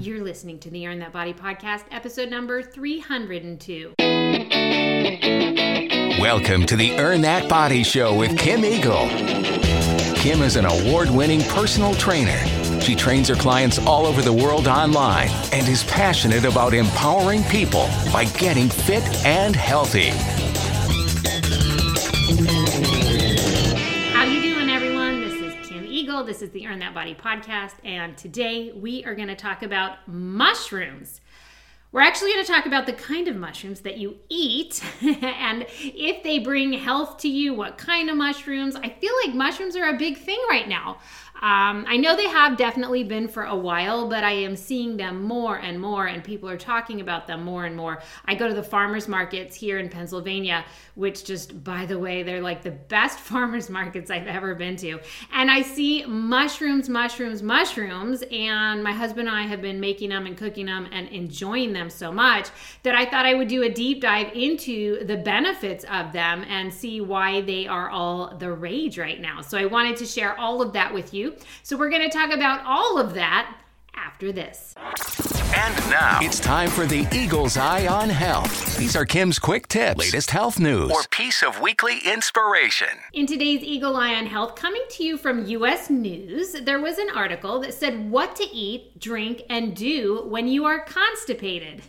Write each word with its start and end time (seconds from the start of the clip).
You're 0.00 0.22
listening 0.22 0.60
to 0.60 0.70
the 0.70 0.86
Earn 0.86 1.00
That 1.00 1.12
Body 1.12 1.34
podcast, 1.34 1.82
episode 1.90 2.30
number 2.30 2.62
302. 2.62 3.94
Welcome 6.20 6.66
to 6.66 6.76
the 6.76 6.92
Earn 6.98 7.20
That 7.22 7.48
Body 7.48 7.82
Show 7.82 8.16
with 8.16 8.38
Kim 8.38 8.64
Eagle. 8.64 9.08
Kim 10.14 10.42
is 10.42 10.54
an 10.54 10.66
award 10.66 11.10
winning 11.10 11.40
personal 11.48 11.94
trainer. 11.94 12.38
She 12.80 12.94
trains 12.94 13.26
her 13.26 13.34
clients 13.34 13.80
all 13.80 14.06
over 14.06 14.22
the 14.22 14.32
world 14.32 14.68
online 14.68 15.30
and 15.52 15.66
is 15.66 15.82
passionate 15.82 16.44
about 16.44 16.74
empowering 16.74 17.42
people 17.44 17.88
by 18.12 18.26
getting 18.38 18.68
fit 18.68 19.02
and 19.26 19.56
healthy. 19.56 20.12
This 26.28 26.42
is 26.42 26.50
the 26.50 26.66
Earn 26.66 26.80
That 26.80 26.92
Body 26.92 27.14
podcast, 27.14 27.76
and 27.84 28.14
today 28.14 28.70
we 28.72 29.02
are 29.06 29.14
going 29.14 29.28
to 29.28 29.34
talk 29.34 29.62
about 29.62 30.06
mushrooms. 30.06 31.22
We're 31.90 32.02
actually 32.02 32.34
going 32.34 32.44
to 32.44 32.52
talk 32.52 32.66
about 32.66 32.84
the 32.84 32.92
kind 32.92 33.28
of 33.28 33.36
mushrooms 33.36 33.80
that 33.80 33.96
you 33.96 34.16
eat 34.28 34.84
and 35.02 35.64
if 35.80 36.22
they 36.22 36.38
bring 36.38 36.74
health 36.74 37.16
to 37.20 37.28
you, 37.30 37.54
what 37.54 37.78
kind 37.78 38.10
of 38.10 38.16
mushrooms. 38.18 38.76
I 38.76 38.90
feel 38.90 39.12
like 39.24 39.34
mushrooms 39.34 39.74
are 39.74 39.88
a 39.88 39.96
big 39.96 40.18
thing 40.18 40.38
right 40.50 40.68
now. 40.68 40.98
Um, 41.40 41.84
I 41.88 41.96
know 41.96 42.16
they 42.16 42.28
have 42.28 42.56
definitely 42.56 43.04
been 43.04 43.28
for 43.28 43.44
a 43.44 43.56
while, 43.56 44.08
but 44.08 44.24
I 44.24 44.32
am 44.32 44.56
seeing 44.56 44.96
them 44.96 45.22
more 45.22 45.56
and 45.56 45.80
more, 45.80 46.06
and 46.06 46.24
people 46.24 46.48
are 46.48 46.56
talking 46.56 47.00
about 47.00 47.26
them 47.26 47.44
more 47.44 47.64
and 47.64 47.76
more. 47.76 48.02
I 48.24 48.34
go 48.34 48.48
to 48.48 48.54
the 48.54 48.62
farmers 48.62 49.06
markets 49.06 49.54
here 49.54 49.78
in 49.78 49.88
Pennsylvania, 49.88 50.64
which 50.96 51.24
just, 51.24 51.62
by 51.62 51.86
the 51.86 51.98
way, 51.98 52.24
they're 52.24 52.40
like 52.40 52.62
the 52.62 52.72
best 52.72 53.18
farmers 53.28 53.70
markets 53.70 54.10
I've 54.10 54.26
ever 54.26 54.54
been 54.54 54.76
to. 54.76 54.98
And 55.32 55.50
I 55.50 55.62
see 55.62 56.04
mushrooms, 56.06 56.88
mushrooms, 56.88 57.42
mushrooms, 57.42 58.24
and 58.32 58.82
my 58.82 58.92
husband 58.92 59.28
and 59.28 59.36
I 59.36 59.42
have 59.42 59.62
been 59.62 59.78
making 59.78 60.10
them 60.10 60.26
and 60.26 60.36
cooking 60.36 60.66
them 60.66 60.88
and 60.90 61.08
enjoying 61.08 61.72
them 61.72 61.88
so 61.88 62.10
much 62.10 62.48
that 62.82 62.94
I 62.94 63.04
thought 63.06 63.26
I 63.26 63.34
would 63.34 63.48
do 63.48 63.62
a 63.62 63.70
deep 63.70 64.00
dive 64.00 64.32
into 64.34 65.04
the 65.04 65.16
benefits 65.16 65.84
of 65.84 66.12
them 66.12 66.44
and 66.48 66.72
see 66.72 67.00
why 67.00 67.42
they 67.42 67.66
are 67.66 67.90
all 67.90 68.36
the 68.36 68.52
rage 68.52 68.98
right 68.98 69.20
now. 69.20 69.40
So 69.40 69.56
I 69.56 69.66
wanted 69.66 69.96
to 69.98 70.06
share 70.06 70.38
all 70.38 70.62
of 70.62 70.72
that 70.72 70.92
with 70.92 71.14
you. 71.14 71.27
So 71.62 71.76
we're 71.76 71.90
going 71.90 72.08
to 72.08 72.16
talk 72.16 72.30
about 72.30 72.64
all 72.64 72.98
of 72.98 73.14
that 73.14 73.56
after 73.94 74.32
this. 74.32 74.74
And 75.54 75.90
now 75.90 76.18
it's 76.22 76.38
time 76.38 76.70
for 76.70 76.86
the 76.86 77.06
Eagle's 77.12 77.56
Eye 77.56 77.86
on 77.86 78.08
Health. 78.10 78.76
These 78.76 78.94
are 78.94 79.04
Kim's 79.04 79.38
quick 79.38 79.66
tips, 79.66 79.98
latest 79.98 80.30
health 80.30 80.58
news, 80.58 80.90
or 80.90 81.02
piece 81.10 81.42
of 81.42 81.60
weekly 81.60 81.98
inspiration. 82.04 82.88
In 83.12 83.26
today's 83.26 83.62
Eagle 83.62 83.96
Eye 83.96 84.14
on 84.14 84.26
Health, 84.26 84.54
coming 84.54 84.84
to 84.90 85.04
you 85.04 85.16
from 85.16 85.46
US 85.46 85.90
News, 85.90 86.52
there 86.52 86.80
was 86.80 86.98
an 86.98 87.08
article 87.14 87.60
that 87.60 87.74
said 87.74 88.10
what 88.10 88.36
to 88.36 88.44
eat, 88.44 89.00
drink, 89.00 89.42
and 89.50 89.74
do 89.74 90.22
when 90.28 90.46
you 90.46 90.64
are 90.64 90.80
constipated. 90.80 91.82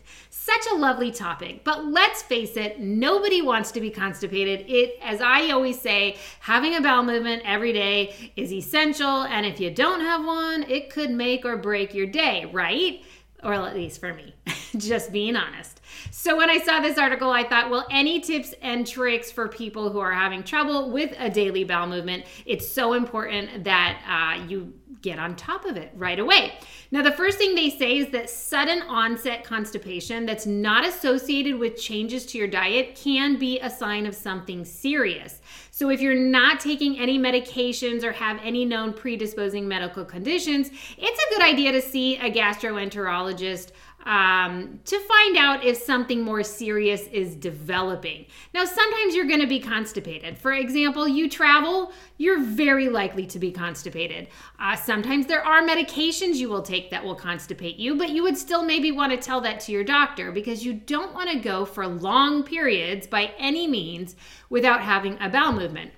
Such 0.55 0.71
a 0.73 0.75
lovely 0.77 1.11
topic, 1.11 1.63
but 1.63 1.85
let's 1.85 2.23
face 2.23 2.57
it, 2.57 2.79
nobody 2.79 3.39
wants 3.39 3.71
to 3.71 3.79
be 3.79 3.91
constipated. 3.91 4.65
It, 4.67 4.97
as 5.03 5.21
I 5.21 5.51
always 5.51 5.79
say, 5.79 6.17
having 6.39 6.75
a 6.75 6.81
bowel 6.81 7.03
movement 7.03 7.43
every 7.45 7.71
day 7.71 8.31
is 8.35 8.51
essential, 8.51 9.23
and 9.23 9.45
if 9.45 9.59
you 9.59 9.69
don't 9.69 9.99
have 9.99 10.25
one, 10.25 10.63
it 10.63 10.89
could 10.89 11.11
make 11.11 11.45
or 11.45 11.55
break 11.55 11.93
your 11.93 12.07
day, 12.07 12.49
right? 12.51 13.03
Or 13.43 13.53
at 13.53 13.75
least 13.75 13.99
for 13.99 14.11
me, 14.11 14.33
just 14.77 15.11
being 15.11 15.35
honest. 15.35 15.81
So, 16.09 16.35
when 16.35 16.49
I 16.49 16.57
saw 16.57 16.79
this 16.79 16.97
article, 16.97 17.29
I 17.29 17.43
thought, 17.43 17.69
well, 17.69 17.85
any 17.91 18.19
tips 18.19 18.55
and 18.63 18.87
tricks 18.87 19.31
for 19.31 19.47
people 19.47 19.91
who 19.91 19.99
are 19.99 20.13
having 20.13 20.43
trouble 20.43 20.89
with 20.89 21.13
a 21.19 21.29
daily 21.29 21.63
bowel 21.63 21.87
movement? 21.87 22.25
It's 22.47 22.67
so 22.67 22.93
important 22.93 23.65
that 23.65 24.01
uh, 24.07 24.47
you 24.47 24.73
get 25.01 25.19
on 25.19 25.35
top 25.35 25.65
of 25.65 25.77
it 25.77 25.91
right 25.95 26.19
away. 26.19 26.53
Now, 26.91 27.01
the 27.01 27.11
first 27.11 27.37
thing 27.37 27.55
they 27.55 27.69
say 27.69 27.97
is 27.97 28.11
that 28.11 28.29
sudden 28.29 28.81
onset 28.83 29.43
constipation 29.43 30.25
that's 30.25 30.45
not 30.45 30.85
associated 30.85 31.57
with 31.57 31.77
changes 31.77 32.25
to 32.27 32.37
your 32.37 32.47
diet 32.47 32.95
can 32.95 33.37
be 33.37 33.59
a 33.59 33.69
sign 33.69 34.05
of 34.05 34.15
something 34.15 34.65
serious. 34.65 35.41
So, 35.71 35.89
if 35.89 36.01
you're 36.01 36.15
not 36.15 36.59
taking 36.59 36.99
any 36.99 37.17
medications 37.17 38.03
or 38.03 38.11
have 38.11 38.39
any 38.43 38.65
known 38.65 38.93
predisposing 38.93 39.67
medical 39.67 40.03
conditions, 40.03 40.69
it's 40.97 41.23
a 41.23 41.29
good 41.29 41.41
idea 41.41 41.71
to 41.71 41.81
see 41.81 42.17
a 42.17 42.29
gastroenterologist 42.29 43.71
um, 44.05 44.79
to 44.85 44.99
find 44.99 45.37
out 45.37 45.63
if 45.63 45.77
something 45.77 46.21
more 46.21 46.43
serious 46.43 47.05
is 47.07 47.35
developing. 47.35 48.25
Now, 48.53 48.65
sometimes 48.65 49.13
you're 49.13 49.27
going 49.27 49.41
to 49.41 49.47
be 49.47 49.59
constipated. 49.59 50.37
For 50.37 50.53
example, 50.53 51.07
you 51.07 51.29
travel, 51.29 51.91
you're 52.17 52.41
very 52.41 52.89
likely 52.89 53.25
to 53.27 53.39
be 53.39 53.51
constipated. 53.51 54.27
Uh, 54.59 54.75
sometimes 54.75 55.27
there 55.27 55.45
are 55.45 55.61
medications 55.61 56.35
you 56.35 56.49
will 56.49 56.61
take 56.61 56.89
that 56.91 57.03
will 57.03 57.15
constipate 57.15 57.77
you, 57.77 57.95
but 57.95 58.09
you 58.09 58.23
would 58.23 58.37
still 58.37 58.63
maybe 58.63 58.91
want 58.91 59.11
to 59.11 59.17
tell 59.17 59.41
that 59.41 59.59
to 59.61 59.71
your 59.71 59.83
doctor 59.83 60.31
because 60.31 60.65
you 60.65 60.73
don't 60.73 61.13
want 61.13 61.29
to 61.29 61.39
go 61.39 61.65
for 61.65 61.85
long 61.85 62.43
periods 62.43 63.05
by 63.05 63.33
any 63.37 63.67
means 63.67 64.15
without 64.49 64.81
having 64.81 65.17
a 65.19 65.29
bowel 65.29 65.53
movement. 65.53 65.91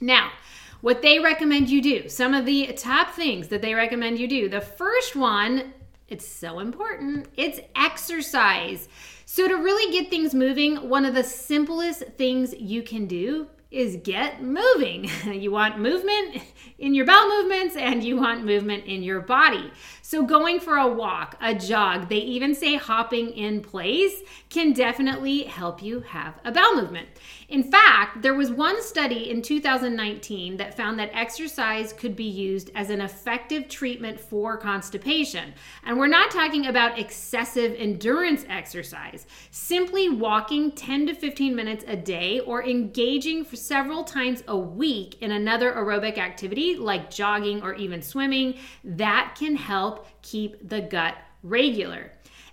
Now, 0.00 0.30
what 0.80 1.02
they 1.02 1.18
recommend 1.18 1.68
you 1.68 1.82
do, 1.82 2.08
some 2.08 2.34
of 2.34 2.46
the 2.46 2.72
top 2.76 3.10
things 3.10 3.48
that 3.48 3.62
they 3.62 3.74
recommend 3.74 4.18
you 4.18 4.28
do. 4.28 4.48
The 4.48 4.60
first 4.60 5.16
one 5.16 5.74
it's 6.08 6.26
so 6.26 6.58
important. 6.58 7.28
It's 7.36 7.60
exercise. 7.76 8.88
So, 9.26 9.46
to 9.46 9.54
really 9.54 9.92
get 9.92 10.08
things 10.08 10.34
moving, 10.34 10.88
one 10.88 11.04
of 11.04 11.14
the 11.14 11.22
simplest 11.22 12.02
things 12.16 12.54
you 12.54 12.82
can 12.82 13.06
do 13.06 13.48
is 13.70 13.96
get 14.02 14.42
moving. 14.42 15.10
you 15.24 15.50
want 15.50 15.78
movement 15.78 16.42
in 16.78 16.94
your 16.94 17.04
bowel 17.04 17.28
movements 17.28 17.76
and 17.76 18.02
you 18.02 18.16
want 18.16 18.44
movement 18.44 18.86
in 18.86 19.02
your 19.02 19.20
body. 19.20 19.70
So, 20.10 20.24
going 20.24 20.58
for 20.58 20.78
a 20.78 20.88
walk, 20.88 21.36
a 21.38 21.54
jog, 21.54 22.08
they 22.08 22.16
even 22.16 22.54
say 22.54 22.76
hopping 22.76 23.28
in 23.32 23.60
place 23.60 24.22
can 24.48 24.72
definitely 24.72 25.42
help 25.42 25.82
you 25.82 26.00
have 26.00 26.40
a 26.46 26.50
bowel 26.50 26.76
movement. 26.76 27.08
In 27.50 27.62
fact, 27.62 28.22
there 28.22 28.34
was 28.34 28.50
one 28.50 28.82
study 28.82 29.28
in 29.28 29.42
2019 29.42 30.56
that 30.56 30.74
found 30.74 30.98
that 30.98 31.10
exercise 31.12 31.92
could 31.92 32.16
be 32.16 32.24
used 32.24 32.70
as 32.74 32.88
an 32.88 33.02
effective 33.02 33.68
treatment 33.68 34.18
for 34.18 34.56
constipation. 34.56 35.52
And 35.84 35.98
we're 35.98 36.06
not 36.06 36.30
talking 36.30 36.66
about 36.66 36.98
excessive 36.98 37.74
endurance 37.78 38.46
exercise. 38.48 39.26
Simply 39.50 40.08
walking 40.08 40.72
10 40.72 41.08
to 41.08 41.14
15 41.14 41.54
minutes 41.54 41.84
a 41.86 41.96
day 41.96 42.40
or 42.40 42.64
engaging 42.64 43.44
for 43.44 43.56
several 43.56 44.04
times 44.04 44.42
a 44.48 44.56
week 44.56 45.20
in 45.20 45.32
another 45.32 45.72
aerobic 45.72 46.16
activity 46.16 46.76
like 46.76 47.10
jogging 47.10 47.62
or 47.62 47.74
even 47.74 48.00
swimming, 48.00 48.54
that 48.84 49.36
can 49.38 49.54
help 49.54 49.97
keep 50.22 50.68
the 50.68 50.80
gut 50.80 51.16
regular. 51.42 52.12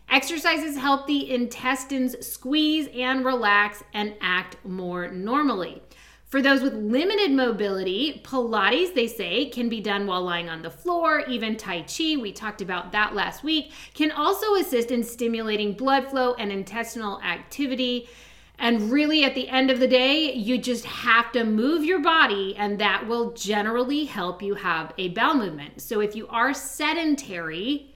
Exercises 0.09 0.78
help 0.78 1.07
the 1.07 1.31
intestines 1.31 2.25
squeeze 2.25 2.88
and 2.95 3.25
relax 3.25 3.83
and 3.94 4.13
act 4.22 4.57
more 4.63 5.09
normally. 5.09 5.81
For 6.28 6.41
those 6.41 6.61
with 6.61 6.73
limited 6.73 7.31
mobility, 7.31 8.22
Pilates, 8.23 8.94
they 8.94 9.07
say, 9.07 9.45
can 9.45 9.69
be 9.69 9.79
done 9.79 10.05
while 10.05 10.23
lying 10.23 10.50
on 10.50 10.61
the 10.61 10.69
floor. 10.69 11.22
Even 11.28 11.55
Tai 11.55 11.84
Chi, 11.84 12.17
we 12.17 12.31
talked 12.31 12.61
about 12.61 12.91
that 12.91 13.16
last 13.16 13.44
week, 13.44 13.72
can 13.94 14.11
also 14.11 14.55
assist 14.55 14.91
in 14.91 15.03
stimulating 15.03 15.73
blood 15.73 16.09
flow 16.09 16.34
and 16.34 16.51
intestinal 16.51 17.22
activity. 17.22 18.09
And 18.57 18.91
really, 18.91 19.23
at 19.23 19.35
the 19.35 19.49
end 19.49 19.69
of 19.69 19.79
the 19.79 19.88
day, 19.88 20.33
you 20.33 20.57
just 20.57 20.85
have 20.85 21.31
to 21.33 21.43
move 21.43 21.83
your 21.83 21.99
body, 21.99 22.55
and 22.57 22.79
that 22.79 23.07
will 23.07 23.31
generally 23.33 24.05
help 24.05 24.41
you 24.41 24.55
have 24.55 24.93
a 24.97 25.09
bowel 25.09 25.35
movement. 25.35 25.81
So, 25.81 25.99
if 25.99 26.16
you 26.16 26.27
are 26.27 26.53
sedentary, 26.53 27.93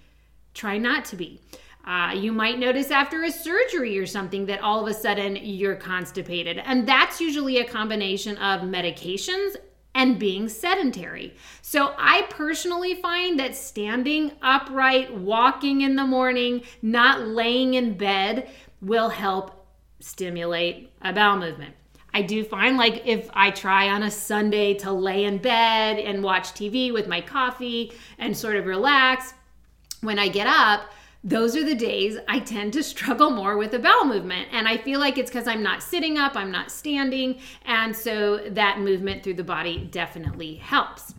try 0.53 0.77
not 0.77 1.05
to 1.05 1.15
be. 1.15 1.41
Uh, 1.85 2.13
you 2.13 2.31
might 2.31 2.59
notice 2.59 2.91
after 2.91 3.23
a 3.23 3.31
surgery 3.31 3.97
or 3.97 4.05
something 4.05 4.45
that 4.45 4.61
all 4.61 4.81
of 4.81 4.87
a 4.87 4.93
sudden 4.93 5.37
you're 5.37 5.75
constipated. 5.75 6.59
And 6.59 6.87
that's 6.87 7.19
usually 7.19 7.57
a 7.57 7.65
combination 7.65 8.37
of 8.37 8.61
medications 8.61 9.55
and 9.95 10.19
being 10.19 10.47
sedentary. 10.47 11.33
So 11.61 11.95
I 11.97 12.27
personally 12.29 12.95
find 12.95 13.39
that 13.39 13.55
standing 13.55 14.33
upright, 14.41 15.15
walking 15.15 15.81
in 15.81 15.95
the 15.95 16.05
morning, 16.05 16.63
not 16.81 17.27
laying 17.27 17.73
in 17.73 17.97
bed 17.97 18.49
will 18.81 19.09
help 19.09 19.58
stimulate 19.99 20.91
a 21.01 21.13
bowel 21.13 21.37
movement. 21.37 21.75
I 22.13 22.21
do 22.23 22.43
find 22.43 22.77
like 22.77 23.05
if 23.05 23.29
I 23.33 23.51
try 23.51 23.89
on 23.89 24.03
a 24.03 24.11
Sunday 24.11 24.73
to 24.75 24.91
lay 24.91 25.25
in 25.25 25.37
bed 25.37 25.99
and 25.99 26.23
watch 26.23 26.49
TV 26.53 26.91
with 26.91 27.07
my 27.07 27.21
coffee 27.21 27.93
and 28.17 28.35
sort 28.35 28.55
of 28.55 28.65
relax, 28.65 29.33
when 30.01 30.17
I 30.17 30.27
get 30.27 30.47
up, 30.47 30.89
those 31.23 31.55
are 31.55 31.65
the 31.65 31.75
days 31.75 32.17
I 32.27 32.39
tend 32.39 32.73
to 32.73 32.83
struggle 32.93 33.29
more 33.29 33.57
with 33.57 33.73
a 33.73 33.79
bowel 33.79 34.05
movement. 34.05 34.47
And 34.51 34.67
I 34.67 34.77
feel 34.77 34.99
like 34.99 35.17
it's 35.17 35.29
because 35.29 35.47
I'm 35.47 35.61
not 35.63 35.83
sitting 35.83 36.17
up, 36.17 36.35
I'm 36.35 36.51
not 36.51 36.71
standing. 36.71 37.39
And 37.65 37.95
so 37.95 38.37
that 38.49 38.79
movement 38.79 39.23
through 39.23 39.35
the 39.35 39.43
body 39.43 39.87
definitely 39.91 40.55
helps. 40.55 41.13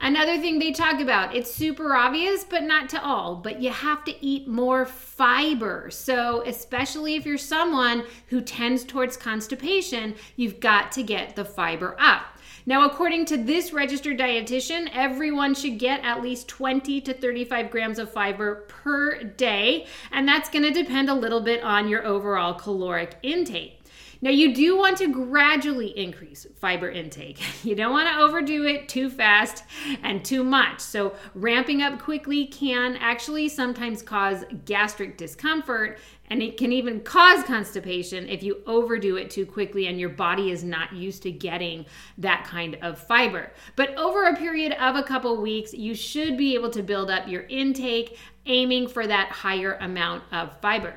Another 0.00 0.38
thing 0.38 0.58
they 0.58 0.72
talk 0.72 1.00
about, 1.00 1.34
it's 1.34 1.52
super 1.52 1.94
obvious, 1.94 2.44
but 2.44 2.62
not 2.62 2.88
to 2.90 3.02
all, 3.02 3.36
but 3.36 3.60
you 3.60 3.70
have 3.70 4.04
to 4.04 4.24
eat 4.24 4.46
more 4.46 4.84
fiber. 4.84 5.88
So, 5.90 6.42
especially 6.46 7.14
if 7.14 7.24
you're 7.24 7.38
someone 7.38 8.04
who 8.28 8.42
tends 8.42 8.84
towards 8.84 9.16
constipation, 9.16 10.14
you've 10.36 10.60
got 10.60 10.92
to 10.92 11.02
get 11.02 11.36
the 11.36 11.44
fiber 11.44 11.96
up. 11.98 12.26
Now, 12.66 12.86
according 12.86 13.26
to 13.26 13.36
this 13.36 13.74
registered 13.74 14.18
dietitian, 14.18 14.88
everyone 14.94 15.54
should 15.54 15.78
get 15.78 16.02
at 16.02 16.22
least 16.22 16.48
20 16.48 17.00
to 17.02 17.12
35 17.12 17.70
grams 17.70 17.98
of 17.98 18.10
fiber 18.10 18.64
per 18.68 19.22
day, 19.22 19.86
and 20.10 20.26
that's 20.26 20.48
going 20.48 20.64
to 20.64 20.70
depend 20.70 21.10
a 21.10 21.14
little 21.14 21.42
bit 21.42 21.62
on 21.62 21.88
your 21.88 22.06
overall 22.06 22.54
caloric 22.54 23.18
intake. 23.22 23.83
Now, 24.24 24.30
you 24.30 24.54
do 24.54 24.78
want 24.78 24.96
to 24.98 25.08
gradually 25.08 25.88
increase 25.88 26.46
fiber 26.56 26.90
intake. 26.90 27.42
You 27.62 27.74
don't 27.74 27.92
want 27.92 28.08
to 28.08 28.22
overdo 28.22 28.64
it 28.66 28.88
too 28.88 29.10
fast 29.10 29.64
and 30.02 30.24
too 30.24 30.42
much. 30.44 30.80
So, 30.80 31.14
ramping 31.34 31.82
up 31.82 31.98
quickly 31.98 32.46
can 32.46 32.96
actually 32.96 33.48
sometimes 33.50 34.00
cause 34.02 34.44
gastric 34.64 35.18
discomfort 35.18 35.98
and 36.30 36.42
it 36.42 36.56
can 36.56 36.72
even 36.72 37.00
cause 37.00 37.44
constipation 37.44 38.28
if 38.28 38.42
you 38.42 38.62
overdo 38.66 39.16
it 39.16 39.30
too 39.30 39.44
quickly 39.44 39.88
and 39.88 40.00
your 40.00 40.08
body 40.08 40.50
is 40.50 40.64
not 40.64 40.94
used 40.94 41.22
to 41.24 41.30
getting 41.30 41.84
that 42.16 42.44
kind 42.44 42.78
of 42.80 42.98
fiber. 42.98 43.52
But 43.76 43.94
over 43.96 44.24
a 44.24 44.36
period 44.36 44.72
of 44.72 44.96
a 44.96 45.02
couple 45.02 45.40
weeks, 45.40 45.74
you 45.74 45.94
should 45.94 46.38
be 46.38 46.54
able 46.54 46.70
to 46.70 46.82
build 46.82 47.10
up 47.10 47.28
your 47.28 47.42
intake, 47.42 48.18
aiming 48.46 48.88
for 48.88 49.06
that 49.06 49.30
higher 49.30 49.74
amount 49.80 50.24
of 50.32 50.58
fiber. 50.60 50.94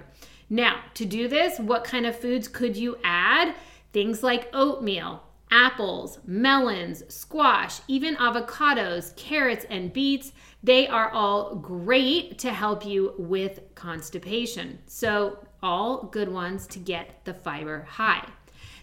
Now, 0.50 0.82
to 0.94 1.06
do 1.06 1.28
this, 1.28 1.60
what 1.60 1.84
kind 1.84 2.06
of 2.06 2.18
foods 2.18 2.48
could 2.48 2.78
you 2.78 2.98
add? 3.04 3.56
Things 3.92 4.24
like 4.24 4.50
oatmeal, 4.54 5.24
apples, 5.52 6.20
melons, 6.26 7.04
squash, 7.14 7.80
even 7.88 8.16
avocados, 8.16 9.16
carrots, 9.16 9.66
and 9.70 9.92
beets. 9.92 10.32
They 10.64 10.88
are 10.88 11.10
all 11.12 11.56
great 11.56 12.40
to 12.40 12.54
help 12.54 12.86
you 12.86 13.14
with 13.18 13.60
constipation. 13.76 14.80
So, 14.88 15.40
all 15.64 16.04
good 16.04 16.30
ones 16.30 16.68
to 16.68 16.80
get 16.80 17.26
the 17.26 17.34
fiber 17.34 17.82
high. 17.90 18.28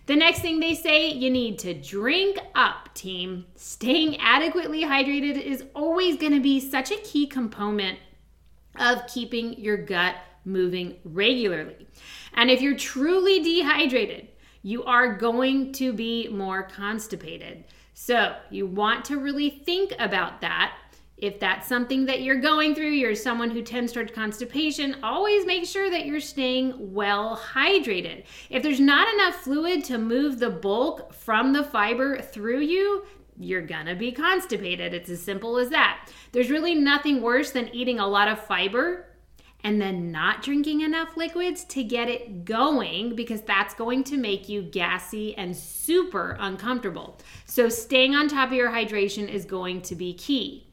The 0.07 0.17
next 0.17 0.41
thing 0.41 0.61
they 0.61 0.75
say, 0.75 1.11
you 1.11 1.31
need 1.31 1.59
to 1.61 1.73
drink 1.73 2.39
up, 2.55 2.93
team. 2.93 3.47
Staying 3.55 4.19
adequately 4.21 4.83
hydrated 4.83 5.41
is 5.41 5.65
always 5.75 6.17
going 6.17 6.33
to 6.33 6.41
be 6.41 6.61
such 6.61 6.91
a 6.91 6.97
key 6.97 7.27
component 7.27 7.99
of 8.77 9.07
keeping 9.07 9.59
your 9.59 9.79
gut 9.79 10.17
moving 10.45 10.97
regularly. 11.05 11.87
And 12.35 12.51
if 12.51 12.61
you're 12.61 12.77
truly 12.77 13.43
dehydrated, 13.43 14.29
you 14.63 14.83
are 14.85 15.17
going 15.17 15.73
to 15.73 15.93
be 15.93 16.29
more 16.29 16.63
constipated. 16.63 17.65
So 17.93 18.35
you 18.51 18.67
want 18.67 19.05
to 19.07 19.19
really 19.19 19.51
think 19.51 19.95
about 19.99 20.41
that. 20.41 20.77
If 21.17 21.39
that's 21.39 21.69
something 21.69 22.07
that 22.07 22.23
you're 22.23 22.41
going 22.41 22.75
through, 22.75 22.91
you're 22.91 23.15
someone 23.15 23.51
who 23.51 23.63
tends 23.63 23.93
towards 23.93 24.13
constipation, 24.13 24.97
always 25.03 25.47
make 25.47 25.65
sure 25.65 25.89
that 25.91 26.07
you're 26.07 26.19
staying 26.19 26.93
well 26.93 27.37
hydrated. 27.37 28.25
If 28.51 28.63
there's 28.63 28.81
not 28.81 29.13
enough 29.15 29.37
fluid 29.37 29.85
to 29.85 29.99
move 29.99 30.39
the 30.39 30.51
bulk 30.51 31.15
from 31.15 31.53
the 31.53 31.63
fiber 31.63 32.21
through 32.21 32.61
you, 32.61 33.05
you're 33.39 33.63
gonna 33.63 33.95
be 33.95 34.13
constipated. 34.13 34.93
It's 34.93 35.11
as 35.11 35.23
simple 35.23 35.57
as 35.57 35.71
that. 35.71 36.11
There's 36.33 36.51
really 36.51 36.75
nothing 36.75 37.23
worse 37.23 37.53
than 37.53 37.73
eating 37.75 38.01
a 38.01 38.07
lot 38.07 38.29
of 38.29 38.45
fiber 38.47 39.07
and 39.65 39.81
then 39.81 40.13
not 40.13 40.43
drinking 40.43 40.83
enough 40.83 41.17
liquids 41.17 41.65
to 41.65 41.83
get 41.83 42.09
it 42.09 42.45
going 42.45 43.17
because 43.17 43.41
that's 43.41 43.75
going 43.75 44.05
to 44.05 44.19
make 44.19 44.49
you 44.49 44.63
gassy 44.63 45.35
and 45.37 45.57
super 45.57 46.37
uncomfortable. 46.39 47.19
So, 47.47 47.71
staying 47.71 48.15
on 48.15 48.29
top 48.29 48.51
of 48.51 48.55
your 48.55 48.71
hydration 48.71 49.27
is 49.27 49.47
going 49.47 49.81
to 49.83 49.97
be 49.97 50.13
key. 50.13 50.67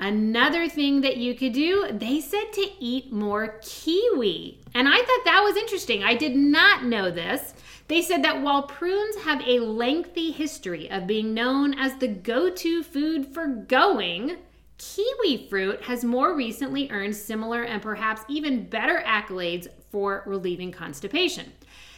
Another 0.00 0.68
thing 0.68 1.02
that 1.02 1.18
you 1.18 1.34
could 1.34 1.52
do, 1.52 1.86
they 1.92 2.20
said 2.20 2.52
to 2.54 2.66
eat 2.80 3.12
more 3.12 3.60
kiwi. 3.62 4.58
And 4.74 4.88
I 4.88 4.96
thought 4.96 5.24
that 5.24 5.42
was 5.44 5.56
interesting. 5.56 6.02
I 6.02 6.16
did 6.16 6.34
not 6.34 6.84
know 6.84 7.10
this. 7.10 7.54
They 7.86 8.02
said 8.02 8.24
that 8.24 8.40
while 8.40 8.62
prunes 8.62 9.16
have 9.16 9.46
a 9.46 9.60
lengthy 9.60 10.32
history 10.32 10.90
of 10.90 11.06
being 11.06 11.34
known 11.34 11.78
as 11.78 11.96
the 11.96 12.08
go 12.08 12.50
to 12.50 12.82
food 12.82 13.26
for 13.26 13.46
going, 13.46 14.38
Kiwi 14.82 15.46
fruit 15.48 15.80
has 15.82 16.04
more 16.04 16.34
recently 16.34 16.90
earned 16.90 17.14
similar 17.14 17.62
and 17.62 17.80
perhaps 17.80 18.22
even 18.28 18.68
better 18.68 19.00
accolades 19.06 19.68
for 19.92 20.24
relieving 20.26 20.72
constipation. 20.72 21.52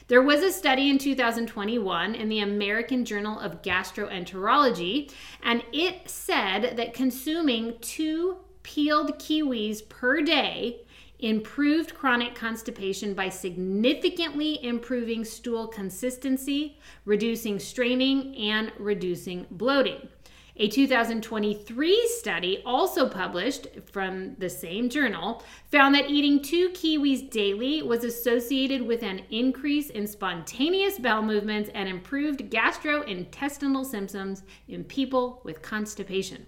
There 0.08 0.20
was 0.20 0.42
a 0.42 0.52
study 0.52 0.90
in 0.90 0.98
2021 0.98 2.14
in 2.14 2.28
the 2.28 2.40
American 2.40 3.06
Journal 3.06 3.40
of 3.40 3.62
Gastroenterology, 3.62 5.10
and 5.42 5.64
it 5.72 6.10
said 6.10 6.76
that 6.76 6.92
consuming 6.92 7.78
two 7.80 8.36
peeled 8.62 9.18
kiwis 9.18 9.88
per 9.88 10.20
day 10.20 10.82
improved 11.20 11.94
chronic 11.94 12.34
constipation 12.34 13.14
by 13.14 13.30
significantly 13.30 14.62
improving 14.62 15.24
stool 15.24 15.68
consistency, 15.68 16.78
reducing 17.06 17.58
straining, 17.58 18.36
and 18.36 18.70
reducing 18.78 19.46
bloating. 19.50 20.06
A 20.56 20.68
2023 20.68 22.08
study, 22.16 22.62
also 22.64 23.08
published 23.08 23.66
from 23.90 24.36
the 24.36 24.48
same 24.48 24.88
journal, 24.88 25.42
found 25.72 25.96
that 25.96 26.08
eating 26.08 26.40
two 26.40 26.68
kiwis 26.68 27.28
daily 27.28 27.82
was 27.82 28.04
associated 28.04 28.82
with 28.82 29.02
an 29.02 29.22
increase 29.30 29.90
in 29.90 30.06
spontaneous 30.06 31.00
bowel 31.00 31.22
movements 31.22 31.70
and 31.74 31.88
improved 31.88 32.50
gastrointestinal 32.50 33.84
symptoms 33.84 34.44
in 34.68 34.84
people 34.84 35.40
with 35.42 35.60
constipation. 35.60 36.46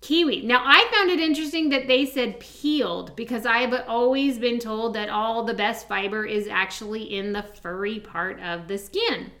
Kiwi. 0.00 0.42
Now, 0.42 0.62
I 0.64 0.88
found 0.92 1.10
it 1.10 1.18
interesting 1.18 1.70
that 1.70 1.88
they 1.88 2.06
said 2.06 2.38
peeled 2.38 3.16
because 3.16 3.46
I've 3.46 3.74
always 3.88 4.38
been 4.38 4.60
told 4.60 4.94
that 4.94 5.08
all 5.08 5.42
the 5.42 5.54
best 5.54 5.88
fiber 5.88 6.24
is 6.24 6.46
actually 6.46 7.16
in 7.16 7.32
the 7.32 7.42
furry 7.42 7.98
part 7.98 8.38
of 8.40 8.68
the 8.68 8.78
skin. 8.78 9.32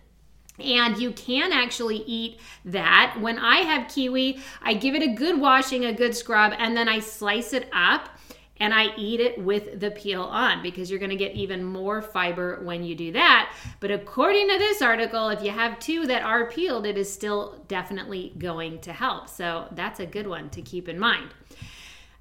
And 0.58 0.98
you 0.98 1.10
can 1.12 1.52
actually 1.52 2.04
eat 2.06 2.40
that. 2.64 3.16
When 3.20 3.38
I 3.38 3.58
have 3.58 3.88
kiwi, 3.88 4.38
I 4.62 4.74
give 4.74 4.94
it 4.94 5.02
a 5.02 5.12
good 5.14 5.40
washing, 5.40 5.84
a 5.84 5.92
good 5.92 6.14
scrub, 6.14 6.52
and 6.56 6.76
then 6.76 6.88
I 6.88 7.00
slice 7.00 7.52
it 7.52 7.68
up 7.72 8.10
and 8.58 8.72
I 8.72 8.94
eat 8.96 9.20
it 9.20 9.38
with 9.42 9.80
the 9.80 9.90
peel 9.90 10.22
on 10.22 10.62
because 10.62 10.88
you're 10.88 11.00
going 11.00 11.10
to 11.10 11.16
get 11.16 11.34
even 11.34 11.64
more 11.64 12.00
fiber 12.00 12.60
when 12.62 12.84
you 12.84 12.94
do 12.94 13.12
that. 13.12 13.52
But 13.80 13.90
according 13.90 14.48
to 14.48 14.58
this 14.58 14.80
article, 14.80 15.28
if 15.30 15.42
you 15.42 15.50
have 15.50 15.78
two 15.80 16.06
that 16.06 16.22
are 16.22 16.48
peeled, 16.48 16.86
it 16.86 16.96
is 16.96 17.12
still 17.12 17.64
definitely 17.66 18.32
going 18.38 18.80
to 18.82 18.92
help. 18.92 19.28
So 19.28 19.68
that's 19.72 20.00
a 20.00 20.06
good 20.06 20.26
one 20.26 20.50
to 20.50 20.62
keep 20.62 20.88
in 20.88 20.98
mind. 20.98 21.30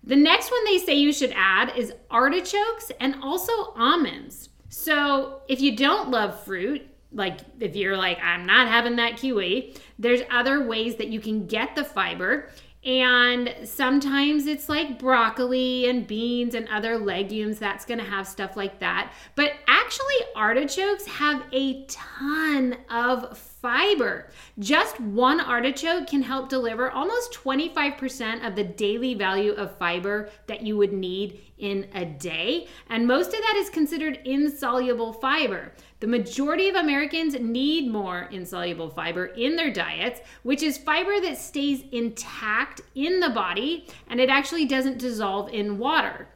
The 0.03 0.15
next 0.15 0.51
one 0.51 0.65
they 0.65 0.79
say 0.79 0.95
you 0.95 1.13
should 1.13 1.33
add 1.35 1.77
is 1.77 1.93
artichokes 2.09 2.91
and 2.99 3.15
also 3.21 3.53
almonds. 3.75 4.49
So 4.69 5.41
if 5.47 5.61
you 5.61 5.77
don't 5.77 6.09
love 6.09 6.43
fruit, 6.43 6.81
like 7.13 7.39
if 7.59 7.75
you're 7.75 7.97
like 7.97 8.17
i'm 8.23 8.45
not 8.45 8.67
having 8.67 8.95
that 8.95 9.17
kiwi 9.17 9.75
there's 9.99 10.21
other 10.29 10.65
ways 10.65 10.95
that 10.97 11.07
you 11.07 11.19
can 11.19 11.47
get 11.47 11.75
the 11.75 11.83
fiber. 11.83 12.49
And 12.85 13.55
sometimes 13.63 14.45
it's 14.45 14.67
like 14.67 14.99
broccoli 14.99 15.87
and 15.87 16.05
beans 16.05 16.53
and 16.53 16.67
other 16.67 16.97
legumes 16.97 17.57
that's 17.57 17.85
going 17.85 17.99
to 17.99 18.05
have 18.05 18.27
stuff 18.27 18.57
like 18.57 18.79
that. 18.79 19.13
But 19.35 19.53
actually 19.67 20.15
artichokes 20.35 21.05
have 21.05 21.43
a 21.53 21.85
ton 21.85 22.75
of 22.89 23.39
fiber. 23.63 24.27
Just 24.59 24.99
one 24.99 25.39
artichoke 25.39 26.05
can 26.07 26.21
help 26.21 26.49
deliver 26.49 26.91
almost 26.91 27.31
25% 27.31 28.45
of 28.45 28.57
the 28.57 28.63
daily 28.65 29.13
value 29.13 29.53
of 29.53 29.77
fiber 29.77 30.29
that 30.47 30.63
you 30.63 30.75
would 30.75 30.91
need 30.91 31.39
in 31.57 31.87
a 31.95 32.03
day. 32.03 32.67
And 32.89 33.07
most 33.07 33.27
of 33.27 33.39
that 33.39 33.55
is 33.55 33.69
considered 33.69 34.19
insoluble 34.25 35.13
fiber. 35.13 35.71
The 36.01 36.07
majority 36.07 36.67
of 36.67 36.75
Americans 36.75 37.39
need 37.39 37.89
more 37.89 38.27
insoluble 38.31 38.89
fiber 38.89 39.27
in 39.27 39.55
their 39.55 39.71
diets, 39.71 40.19
which 40.43 40.61
is 40.61 40.77
fiber 40.77 41.21
that 41.21 41.37
stays 41.37 41.85
intact 41.93 42.81
in 42.95 43.21
the 43.21 43.29
body 43.29 43.87
and 44.09 44.19
it 44.19 44.29
actually 44.29 44.65
doesn't 44.65 44.99
dissolve 44.99 45.53
in 45.53 45.77
water. 45.77 46.27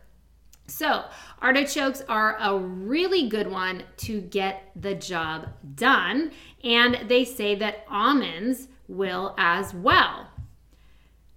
So, 0.69 1.05
artichokes 1.41 2.01
are 2.09 2.37
a 2.41 2.57
really 2.57 3.29
good 3.29 3.49
one 3.49 3.83
to 3.97 4.19
get 4.19 4.69
the 4.75 4.95
job 4.95 5.47
done, 5.75 6.31
and 6.63 7.09
they 7.09 7.23
say 7.23 7.55
that 7.55 7.85
almonds 7.89 8.67
will 8.87 9.35
as 9.37 9.73
well. 9.73 10.27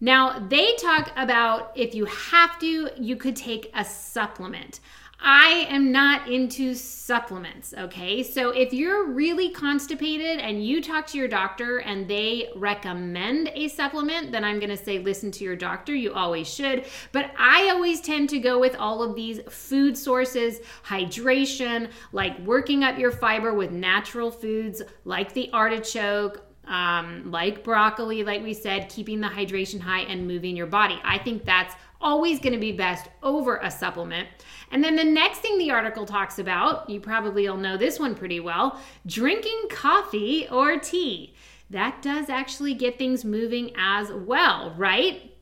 Now, 0.00 0.38
they 0.38 0.74
talk 0.76 1.12
about 1.16 1.72
if 1.76 1.94
you 1.94 2.06
have 2.06 2.58
to, 2.60 2.90
you 2.96 3.16
could 3.16 3.36
take 3.36 3.70
a 3.74 3.84
supplement. 3.84 4.80
I 5.22 5.66
am 5.68 5.92
not 5.92 6.28
into 6.28 6.74
supplements, 6.74 7.74
okay? 7.76 8.22
So 8.22 8.50
if 8.50 8.72
you're 8.72 9.06
really 9.06 9.50
constipated 9.50 10.38
and 10.38 10.64
you 10.64 10.82
talk 10.82 11.06
to 11.08 11.18
your 11.18 11.28
doctor 11.28 11.78
and 11.78 12.08
they 12.08 12.48
recommend 12.56 13.50
a 13.54 13.68
supplement, 13.68 14.32
then 14.32 14.44
I'm 14.44 14.58
gonna 14.58 14.76
say 14.76 14.98
listen 14.98 15.30
to 15.32 15.44
your 15.44 15.56
doctor. 15.56 15.94
You 15.94 16.14
always 16.14 16.48
should. 16.48 16.86
But 17.12 17.32
I 17.38 17.68
always 17.68 18.00
tend 18.00 18.30
to 18.30 18.38
go 18.38 18.58
with 18.58 18.74
all 18.76 19.02
of 19.02 19.14
these 19.14 19.40
food 19.50 19.96
sources, 19.96 20.60
hydration, 20.84 21.90
like 22.12 22.38
working 22.40 22.82
up 22.82 22.98
your 22.98 23.12
fiber 23.12 23.52
with 23.52 23.70
natural 23.70 24.30
foods 24.30 24.80
like 25.04 25.34
the 25.34 25.50
artichoke, 25.52 26.46
um, 26.66 27.30
like 27.30 27.64
broccoli, 27.64 28.22
like 28.22 28.42
we 28.42 28.54
said, 28.54 28.88
keeping 28.88 29.20
the 29.20 29.26
hydration 29.26 29.80
high 29.80 30.02
and 30.02 30.26
moving 30.26 30.56
your 30.56 30.68
body. 30.68 30.98
I 31.02 31.18
think 31.18 31.44
that's 31.44 31.74
always 32.00 32.40
going 32.40 32.52
to 32.52 32.58
be 32.58 32.72
best 32.72 33.08
over 33.22 33.58
a 33.58 33.70
supplement. 33.70 34.28
And 34.70 34.82
then 34.82 34.96
the 34.96 35.04
next 35.04 35.38
thing 35.38 35.58
the 35.58 35.70
article 35.70 36.06
talks 36.06 36.38
about, 36.38 36.88
you 36.88 37.00
probably 37.00 37.48
all 37.48 37.56
know 37.56 37.76
this 37.76 37.98
one 37.98 38.14
pretty 38.14 38.40
well 38.40 38.80
drinking 39.06 39.66
coffee 39.70 40.48
or 40.48 40.78
tea. 40.78 41.34
that 41.70 42.02
does 42.02 42.28
actually 42.28 42.74
get 42.74 42.98
things 42.98 43.24
moving 43.24 43.72
as 43.76 44.10
well, 44.12 44.74
right? 44.76 45.32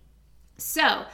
So, 0.58 1.06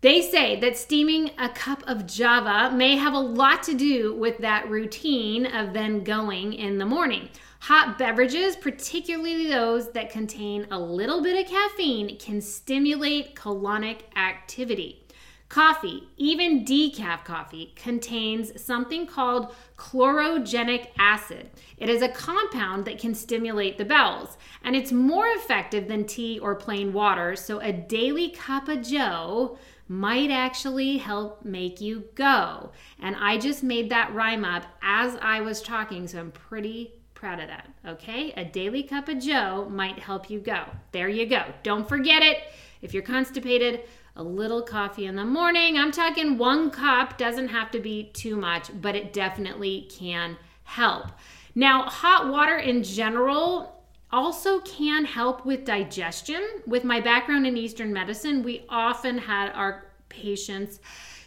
they 0.00 0.22
say 0.22 0.58
that 0.60 0.78
steaming 0.78 1.30
a 1.38 1.50
cup 1.50 1.82
of 1.86 2.06
java 2.06 2.74
may 2.74 2.96
have 2.96 3.12
a 3.12 3.18
lot 3.18 3.62
to 3.64 3.74
do 3.74 4.16
with 4.16 4.38
that 4.38 4.70
routine 4.70 5.44
of 5.44 5.74
then 5.74 6.02
going 6.04 6.54
in 6.54 6.78
the 6.78 6.86
morning. 6.86 7.28
Hot 7.64 7.98
beverages, 7.98 8.56
particularly 8.56 9.46
those 9.46 9.92
that 9.92 10.10
contain 10.10 10.66
a 10.70 10.78
little 10.78 11.22
bit 11.22 11.44
of 11.44 11.50
caffeine, 11.50 12.16
can 12.18 12.40
stimulate 12.40 13.34
colonic 13.34 13.98
activity. 14.16 15.04
Coffee, 15.50 16.08
even 16.16 16.64
decaf 16.64 17.22
coffee, 17.24 17.74
contains 17.76 18.62
something 18.62 19.06
called 19.06 19.54
chlorogenic 19.76 20.88
acid. 20.98 21.50
It 21.76 21.90
is 21.90 22.00
a 22.00 22.08
compound 22.08 22.86
that 22.86 22.98
can 22.98 23.14
stimulate 23.14 23.76
the 23.76 23.84
bowels, 23.84 24.38
and 24.62 24.74
it's 24.74 24.92
more 24.92 25.26
effective 25.26 25.86
than 25.86 26.06
tea 26.06 26.38
or 26.38 26.54
plain 26.54 26.94
water. 26.94 27.36
So, 27.36 27.60
a 27.60 27.72
daily 27.72 28.30
cup 28.30 28.68
of 28.68 28.82
joe 28.82 29.58
might 29.86 30.30
actually 30.30 30.96
help 30.96 31.44
make 31.44 31.80
you 31.80 32.04
go. 32.14 32.70
And 33.00 33.16
I 33.16 33.36
just 33.36 33.62
made 33.62 33.90
that 33.90 34.14
rhyme 34.14 34.44
up 34.44 34.64
as 34.80 35.18
I 35.20 35.40
was 35.40 35.60
talking, 35.60 36.06
so 36.06 36.20
I'm 36.20 36.30
pretty 36.30 36.94
proud 37.20 37.38
of 37.38 37.48
that. 37.48 37.68
Okay? 37.86 38.32
A 38.32 38.44
daily 38.44 38.82
cup 38.82 39.08
of 39.08 39.18
Joe 39.18 39.68
might 39.70 39.98
help 39.98 40.30
you 40.30 40.40
go. 40.40 40.64
There 40.90 41.08
you 41.08 41.26
go. 41.26 41.44
Don't 41.62 41.86
forget 41.86 42.22
it. 42.22 42.38
If 42.80 42.94
you're 42.94 43.02
constipated, 43.02 43.82
a 44.16 44.22
little 44.22 44.62
coffee 44.62 45.04
in 45.04 45.16
the 45.16 45.24
morning. 45.24 45.76
I'm 45.76 45.92
talking 45.92 46.38
one 46.38 46.70
cup, 46.70 47.18
doesn't 47.18 47.48
have 47.48 47.70
to 47.72 47.78
be 47.78 48.04
too 48.14 48.36
much, 48.36 48.70
but 48.80 48.96
it 48.96 49.12
definitely 49.12 49.86
can 49.90 50.38
help. 50.64 51.08
Now, 51.54 51.82
hot 51.82 52.30
water 52.30 52.56
in 52.56 52.82
general 52.82 53.84
also 54.10 54.60
can 54.60 55.04
help 55.04 55.44
with 55.44 55.66
digestion. 55.66 56.42
With 56.66 56.84
my 56.84 57.00
background 57.00 57.46
in 57.46 57.56
Eastern 57.56 57.92
medicine, 57.92 58.42
we 58.42 58.64
often 58.70 59.18
had 59.18 59.52
our 59.52 59.89
patients 60.10 60.80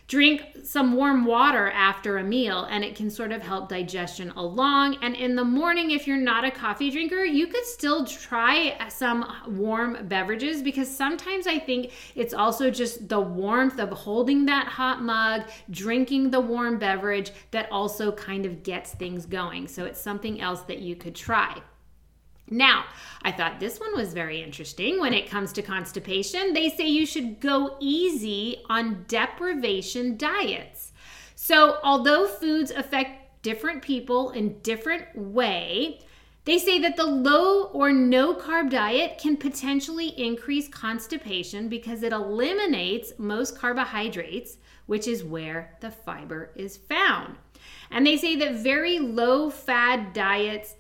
drink 0.08 0.44
some 0.64 0.94
warm 0.94 1.26
water 1.26 1.72
after 1.72 2.18
a 2.18 2.24
meal 2.24 2.66
and 2.70 2.84
it 2.84 2.96
can 2.96 3.10
sort 3.10 3.32
of 3.32 3.42
help 3.42 3.70
digestion 3.70 4.30
along. 4.32 4.98
And 5.02 5.16
in 5.16 5.36
the 5.36 5.44
morning 5.44 5.92
if 5.92 6.06
you're 6.06 6.18
not 6.18 6.44
a 6.44 6.52
coffee 6.52 6.92
drinker 6.92 7.24
you 7.24 7.48
could 7.48 7.66
still 7.66 8.06
try 8.06 8.78
some 8.90 9.26
warm 9.48 10.08
beverages 10.08 10.62
because 10.62 10.94
sometimes 10.96 11.48
i 11.48 11.58
think 11.58 11.92
it's 12.16 12.34
also 12.34 12.70
just 12.70 13.08
the 13.10 13.20
warmth 13.20 13.80
of 13.80 13.90
holding 13.90 14.46
that 14.46 14.68
hot 14.68 15.02
mug 15.02 15.44
drinking 15.70 16.30
the 16.30 16.40
warm 16.40 16.78
beverage 16.78 17.32
that 17.52 17.72
also 17.72 18.12
kind 18.12 18.46
of 18.46 18.64
gets 18.64 18.94
things 18.94 19.26
going. 19.26 19.68
So 19.68 19.86
it's 19.86 20.00
something 20.00 20.42
else 20.42 20.62
that 20.64 20.80
you 20.80 20.96
could 20.96 21.16
try 21.16 21.62
now, 22.54 22.86
I 23.24 23.32
thought 23.32 23.60
this 23.60 23.80
one 23.80 23.96
was 23.96 24.14
very 24.14 24.44
interesting 24.44 25.00
when 25.00 25.14
it 25.14 25.30
comes 25.30 25.52
to 25.54 25.64
constipation. 25.64 26.54
They 26.54 26.70
say 26.70 26.88
you 26.88 27.06
should 27.06 27.40
go 27.40 27.78
easy 27.80 28.58
on 28.70 29.06
deprivation 29.08 30.18
diets. 30.18 30.92
So, 31.34 31.80
although 31.84 32.28
foods 32.28 32.70
affect 32.70 33.42
different 33.42 33.82
people 33.82 34.30
in 34.30 34.60
different 34.60 35.18
way, 35.18 36.00
they 36.46 36.60
say 36.60 36.78
that 36.80 36.96
the 36.96 37.06
low 37.06 37.66
or 37.66 37.92
no 37.92 38.36
carb 38.36 38.70
diet 38.70 39.18
can 39.18 39.36
potentially 39.36 40.10
increase 40.10 40.68
constipation 40.68 41.70
because 41.70 42.04
it 42.04 42.14
eliminates 42.14 43.14
most 43.18 43.58
carbohydrates, 43.58 44.58
which 44.86 45.08
is 45.08 45.24
where 45.24 45.76
the 45.82 45.90
fiber 45.90 46.52
is 46.56 46.78
found. 46.78 47.38
And 47.90 48.06
they 48.06 48.18
say 48.18 48.36
that 48.36 48.56
very 48.56 49.00
low 49.00 49.50
fat 49.50 50.14
diets 50.14 50.76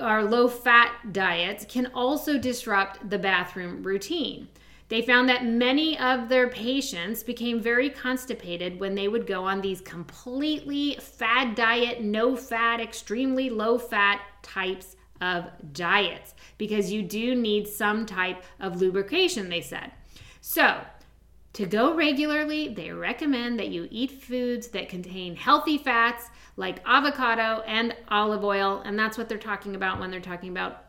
or 0.00 0.24
low 0.24 0.48
fat 0.48 1.12
diets 1.12 1.64
can 1.68 1.86
also 1.94 2.38
disrupt 2.38 3.08
the 3.08 3.18
bathroom 3.18 3.82
routine. 3.82 4.48
They 4.88 5.02
found 5.02 5.28
that 5.28 5.44
many 5.44 5.98
of 5.98 6.28
their 6.28 6.48
patients 6.48 7.22
became 7.22 7.60
very 7.60 7.90
constipated 7.90 8.80
when 8.80 8.94
they 8.94 9.08
would 9.08 9.26
go 9.26 9.44
on 9.44 9.60
these 9.60 9.82
completely 9.82 10.96
fad 11.00 11.54
diet, 11.54 12.02
no 12.02 12.34
fat, 12.36 12.80
extremely 12.80 13.50
low 13.50 13.76
fat 13.76 14.22
types 14.42 14.96
of 15.20 15.44
diets 15.72 16.34
because 16.56 16.90
you 16.90 17.02
do 17.02 17.34
need 17.34 17.68
some 17.68 18.06
type 18.06 18.42
of 18.60 18.80
lubrication, 18.80 19.50
they 19.50 19.60
said. 19.60 19.90
So, 20.40 20.80
to 21.58 21.66
go 21.66 21.92
regularly, 21.92 22.68
they 22.68 22.92
recommend 22.92 23.58
that 23.58 23.70
you 23.70 23.88
eat 23.90 24.22
foods 24.22 24.68
that 24.68 24.88
contain 24.88 25.34
healthy 25.34 25.76
fats 25.76 26.30
like 26.56 26.80
avocado 26.86 27.64
and 27.66 27.96
olive 28.06 28.44
oil. 28.44 28.80
And 28.84 28.96
that's 28.96 29.18
what 29.18 29.28
they're 29.28 29.38
talking 29.38 29.74
about 29.74 29.98
when 29.98 30.12
they're 30.12 30.20
talking 30.20 30.50
about 30.50 30.84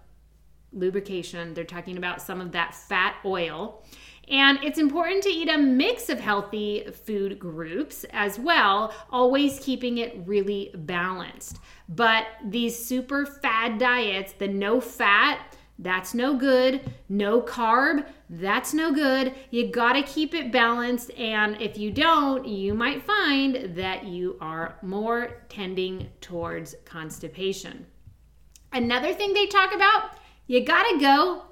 lubrication. 0.71 1.55
They're 1.55 1.63
talking 1.63 1.97
about 1.97 2.21
some 2.21 2.39
of 2.39 2.51
that 2.51 2.75
fat 2.75 3.15
oil. 3.25 3.83
And 4.27 4.63
it's 4.63 4.77
important 4.77 5.23
to 5.23 5.29
eat 5.29 5.49
a 5.49 5.57
mix 5.57 6.07
of 6.07 6.19
healthy 6.19 6.85
food 7.03 7.39
groups 7.39 8.05
as 8.11 8.37
well, 8.37 8.93
always 9.09 9.59
keeping 9.59 9.97
it 9.97 10.21
really 10.27 10.69
balanced. 10.75 11.57
But 11.87 12.27
these 12.45 12.77
super 12.77 13.25
fad 13.25 13.79
diets, 13.79 14.33
the 14.33 14.47
no 14.47 14.79
fat, 14.79 15.48
that's 15.79 16.13
no 16.13 16.35
good. 16.35 16.81
No 17.07 17.41
carb, 17.41 18.05
that's 18.29 18.73
no 18.73 18.93
good. 18.93 19.33
You 19.49 19.71
gotta 19.71 20.03
keep 20.03 20.33
it 20.33 20.51
balanced, 20.51 21.11
and 21.17 21.59
if 21.61 21.77
you 21.77 21.89
don't, 21.89 22.45
you 22.45 22.73
might 22.73 23.01
find 23.01 23.75
that 23.75 24.05
you 24.05 24.37
are 24.41 24.77
more 24.81 25.43
tending 25.47 26.09
towards 26.19 26.75
constipation. 26.83 27.85
Another 28.73 29.13
thing 29.13 29.33
they 29.33 29.47
talk 29.47 29.73
about, 29.73 30.11
you 30.47 30.65
gotta 30.65 30.99
go 30.99 31.43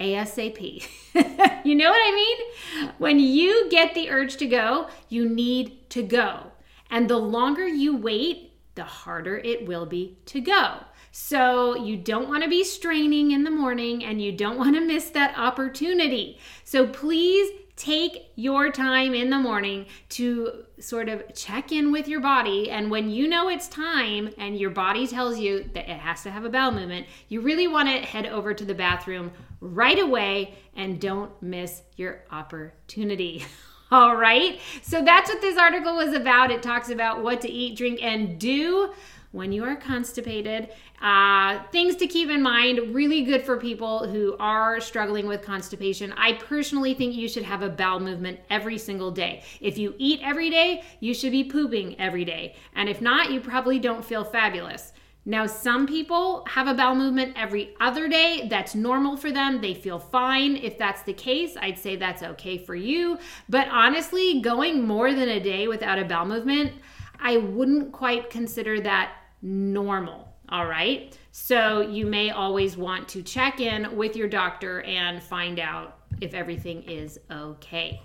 ASAP. 0.00 0.88
you 1.64 1.74
know 1.76 1.90
what 1.90 2.02
I 2.02 2.12
mean? 2.14 2.90
When 2.98 3.20
you 3.20 3.70
get 3.70 3.94
the 3.94 4.10
urge 4.10 4.36
to 4.38 4.46
go, 4.46 4.88
you 5.08 5.28
need 5.28 5.88
to 5.90 6.02
go. 6.02 6.50
And 6.90 7.08
the 7.08 7.18
longer 7.18 7.66
you 7.66 7.96
wait, 7.96 8.52
the 8.74 8.84
harder 8.84 9.38
it 9.38 9.66
will 9.66 9.86
be 9.86 10.18
to 10.26 10.40
go. 10.40 10.80
So 11.16 11.76
you 11.76 11.96
don't 11.96 12.28
want 12.28 12.42
to 12.42 12.50
be 12.50 12.64
straining 12.64 13.30
in 13.30 13.44
the 13.44 13.50
morning 13.50 14.04
and 14.04 14.20
you 14.20 14.32
don't 14.32 14.58
want 14.58 14.74
to 14.74 14.80
miss 14.80 15.10
that 15.10 15.38
opportunity. 15.38 16.40
So 16.64 16.88
please 16.88 17.52
take 17.76 18.32
your 18.34 18.72
time 18.72 19.14
in 19.14 19.30
the 19.30 19.38
morning 19.38 19.86
to 20.08 20.64
sort 20.80 21.08
of 21.08 21.22
check 21.32 21.70
in 21.70 21.92
with 21.92 22.08
your 22.08 22.18
body. 22.18 22.68
And 22.68 22.90
when 22.90 23.10
you 23.10 23.28
know 23.28 23.48
it's 23.48 23.68
time 23.68 24.30
and 24.38 24.58
your 24.58 24.70
body 24.70 25.06
tells 25.06 25.38
you 25.38 25.70
that 25.74 25.88
it 25.88 26.00
has 26.00 26.24
to 26.24 26.32
have 26.32 26.44
a 26.44 26.50
bowel 26.50 26.72
movement, 26.72 27.06
you 27.28 27.42
really 27.42 27.68
want 27.68 27.88
to 27.88 27.98
head 27.98 28.26
over 28.26 28.52
to 28.52 28.64
the 28.64 28.74
bathroom 28.74 29.30
right 29.60 30.00
away 30.00 30.56
and 30.74 31.00
don't 31.00 31.30
miss 31.40 31.82
your 31.94 32.24
opportunity. 32.32 33.44
All 33.92 34.16
right. 34.16 34.58
So 34.82 35.00
that's 35.04 35.30
what 35.30 35.40
this 35.40 35.56
article 35.56 35.94
was 35.94 36.12
about. 36.12 36.50
It 36.50 36.60
talks 36.60 36.90
about 36.90 37.22
what 37.22 37.40
to 37.42 37.48
eat, 37.48 37.76
drink, 37.76 38.02
and 38.02 38.40
do 38.40 38.92
when 39.34 39.50
you 39.50 39.64
are 39.64 39.74
constipated. 39.74 40.68
Uh, 41.02 41.60
things 41.72 41.96
to 41.96 42.06
keep 42.06 42.30
in 42.30 42.40
mind 42.40 42.94
really 42.94 43.22
good 43.24 43.44
for 43.44 43.56
people 43.56 44.06
who 44.06 44.36
are 44.38 44.80
struggling 44.80 45.26
with 45.26 45.42
constipation. 45.42 46.12
I 46.16 46.34
personally 46.34 46.94
think 46.94 47.16
you 47.16 47.28
should 47.28 47.42
have 47.42 47.62
a 47.62 47.68
bowel 47.68 47.98
movement 47.98 48.38
every 48.48 48.78
single 48.78 49.10
day. 49.10 49.42
If 49.60 49.76
you 49.76 49.94
eat 49.98 50.20
every 50.22 50.50
day, 50.50 50.84
you 51.00 51.12
should 51.14 51.32
be 51.32 51.42
pooping 51.42 51.98
every 51.98 52.24
day. 52.24 52.54
And 52.76 52.88
if 52.88 53.00
not, 53.00 53.32
you 53.32 53.40
probably 53.40 53.80
don't 53.80 54.04
feel 54.04 54.22
fabulous. 54.22 54.92
Now, 55.26 55.46
some 55.46 55.86
people 55.88 56.44
have 56.46 56.68
a 56.68 56.74
bowel 56.74 56.94
movement 56.94 57.34
every 57.36 57.74
other 57.80 58.08
day. 58.08 58.46
That's 58.48 58.76
normal 58.76 59.16
for 59.16 59.32
them. 59.32 59.60
They 59.60 59.74
feel 59.74 59.98
fine. 59.98 60.56
If 60.56 60.78
that's 60.78 61.02
the 61.02 61.14
case, 61.14 61.56
I'd 61.60 61.78
say 61.78 61.96
that's 61.96 62.22
okay 62.22 62.56
for 62.58 62.76
you. 62.76 63.18
But 63.48 63.66
honestly, 63.68 64.40
going 64.42 64.86
more 64.86 65.12
than 65.12 65.28
a 65.28 65.40
day 65.40 65.66
without 65.66 65.98
a 65.98 66.04
bowel 66.04 66.26
movement, 66.26 66.74
I 67.18 67.38
wouldn't 67.38 67.90
quite 67.90 68.28
consider 68.28 68.80
that 68.82 69.12
normal. 69.44 70.34
All 70.48 70.66
right. 70.66 71.16
So 71.30 71.80
you 71.82 72.06
may 72.06 72.30
always 72.30 72.76
want 72.76 73.08
to 73.10 73.22
check 73.22 73.60
in 73.60 73.96
with 73.96 74.16
your 74.16 74.28
doctor 74.28 74.82
and 74.82 75.22
find 75.22 75.60
out 75.60 75.98
if 76.20 76.34
everything 76.34 76.82
is 76.84 77.18
okay. 77.30 78.00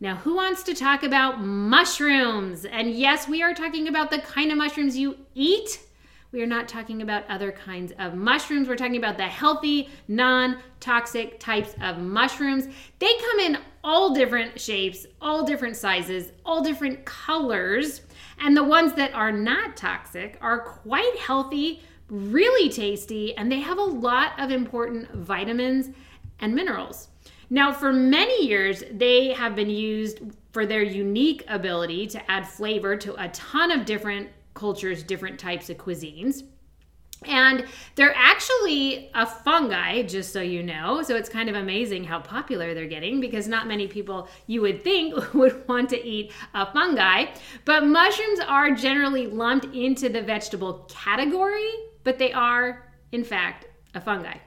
Now, 0.00 0.16
who 0.16 0.34
wants 0.34 0.62
to 0.62 0.74
talk 0.74 1.02
about 1.02 1.42
mushrooms? 1.42 2.64
And 2.64 2.90
yes, 2.90 3.28
we 3.28 3.42
are 3.42 3.52
talking 3.52 3.88
about 3.88 4.10
the 4.10 4.20
kind 4.20 4.50
of 4.50 4.56
mushrooms 4.56 4.96
you 4.96 5.16
eat. 5.34 5.80
We 6.32 6.42
are 6.42 6.46
not 6.46 6.68
talking 6.68 7.02
about 7.02 7.28
other 7.28 7.50
kinds 7.50 7.92
of 7.98 8.14
mushrooms. 8.14 8.68
We're 8.68 8.76
talking 8.76 8.96
about 8.96 9.16
the 9.16 9.26
healthy, 9.26 9.90
non 10.06 10.58
toxic 10.78 11.40
types 11.40 11.74
of 11.82 11.98
mushrooms. 11.98 12.68
They 12.98 13.12
come 13.18 13.40
in 13.40 13.58
all 13.82 14.14
different 14.14 14.60
shapes, 14.60 15.06
all 15.20 15.44
different 15.44 15.76
sizes, 15.76 16.32
all 16.46 16.62
different 16.62 17.04
colors. 17.04 18.02
And 18.40 18.56
the 18.56 18.64
ones 18.64 18.94
that 18.94 19.14
are 19.14 19.32
not 19.32 19.76
toxic 19.76 20.38
are 20.40 20.60
quite 20.60 21.16
healthy, 21.18 21.82
really 22.08 22.70
tasty, 22.70 23.36
and 23.36 23.52
they 23.52 23.60
have 23.60 23.78
a 23.78 23.82
lot 23.82 24.32
of 24.38 24.50
important 24.50 25.10
vitamins 25.12 25.90
and 26.40 26.54
minerals. 26.54 27.08
Now, 27.50 27.72
for 27.72 27.92
many 27.92 28.46
years, 28.46 28.82
they 28.92 29.32
have 29.34 29.54
been 29.54 29.70
used 29.70 30.20
for 30.52 30.66
their 30.66 30.82
unique 30.82 31.44
ability 31.48 32.06
to 32.08 32.30
add 32.30 32.46
flavor 32.46 32.96
to 32.96 33.22
a 33.22 33.28
ton 33.28 33.70
of 33.70 33.84
different 33.84 34.28
cultures, 34.54 35.02
different 35.02 35.38
types 35.38 35.68
of 35.68 35.76
cuisines. 35.76 36.44
And 37.26 37.66
they're 37.96 38.14
actually 38.16 39.10
a 39.14 39.26
fungi, 39.26 40.02
just 40.02 40.32
so 40.32 40.40
you 40.40 40.62
know. 40.62 41.02
So 41.02 41.16
it's 41.16 41.28
kind 41.28 41.50
of 41.50 41.54
amazing 41.54 42.04
how 42.04 42.20
popular 42.20 42.72
they're 42.72 42.86
getting 42.86 43.20
because 43.20 43.46
not 43.46 43.68
many 43.68 43.86
people 43.86 44.28
you 44.46 44.62
would 44.62 44.82
think 44.82 45.34
would 45.34 45.68
want 45.68 45.90
to 45.90 46.02
eat 46.02 46.32
a 46.54 46.64
fungi. 46.72 47.26
But 47.66 47.84
mushrooms 47.84 48.40
are 48.40 48.70
generally 48.70 49.26
lumped 49.26 49.66
into 49.74 50.08
the 50.08 50.22
vegetable 50.22 50.86
category, 50.88 51.70
but 52.04 52.18
they 52.18 52.32
are, 52.32 52.90
in 53.12 53.22
fact, 53.22 53.66
a 53.94 54.00
fungi. 54.00 54.38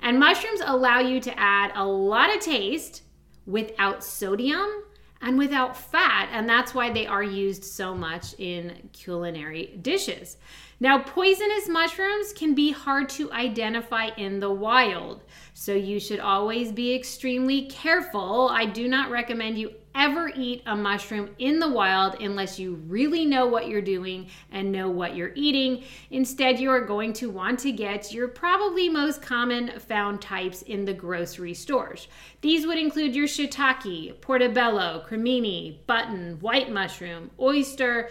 And 0.00 0.18
mushrooms 0.18 0.60
allow 0.64 1.00
you 1.00 1.20
to 1.20 1.38
add 1.38 1.72
a 1.74 1.84
lot 1.84 2.34
of 2.34 2.40
taste 2.40 3.02
without 3.46 4.04
sodium 4.04 4.84
and 5.20 5.36
without 5.36 5.76
fat. 5.76 6.28
And 6.32 6.48
that's 6.48 6.74
why 6.74 6.90
they 6.90 7.06
are 7.06 7.22
used 7.22 7.64
so 7.64 7.94
much 7.94 8.34
in 8.38 8.88
culinary 8.92 9.78
dishes. 9.82 10.36
Now, 10.82 10.98
poisonous 10.98 11.68
mushrooms 11.68 12.32
can 12.32 12.54
be 12.54 12.72
hard 12.72 13.10
to 13.10 13.30
identify 13.32 14.06
in 14.16 14.40
the 14.40 14.50
wild, 14.50 15.22
so 15.52 15.74
you 15.74 16.00
should 16.00 16.20
always 16.20 16.72
be 16.72 16.94
extremely 16.94 17.66
careful. 17.66 18.48
I 18.50 18.64
do 18.64 18.88
not 18.88 19.10
recommend 19.10 19.58
you 19.58 19.74
ever 19.94 20.32
eat 20.34 20.62
a 20.64 20.74
mushroom 20.74 21.34
in 21.38 21.58
the 21.58 21.68
wild 21.68 22.22
unless 22.22 22.58
you 22.58 22.76
really 22.86 23.26
know 23.26 23.46
what 23.46 23.68
you're 23.68 23.82
doing 23.82 24.28
and 24.52 24.72
know 24.72 24.88
what 24.88 25.14
you're 25.14 25.32
eating. 25.34 25.84
Instead, 26.12 26.58
you 26.58 26.70
are 26.70 26.80
going 26.80 27.12
to 27.12 27.28
want 27.28 27.58
to 27.58 27.72
get 27.72 28.14
your 28.14 28.28
probably 28.28 28.88
most 28.88 29.20
common 29.20 29.78
found 29.80 30.22
types 30.22 30.62
in 30.62 30.86
the 30.86 30.94
grocery 30.94 31.52
stores. 31.52 32.08
These 32.40 32.66
would 32.66 32.78
include 32.78 33.14
your 33.14 33.26
shiitake, 33.26 34.18
portobello, 34.22 35.04
cremini, 35.06 35.80
button, 35.86 36.38
white 36.40 36.72
mushroom, 36.72 37.30
oyster, 37.38 38.08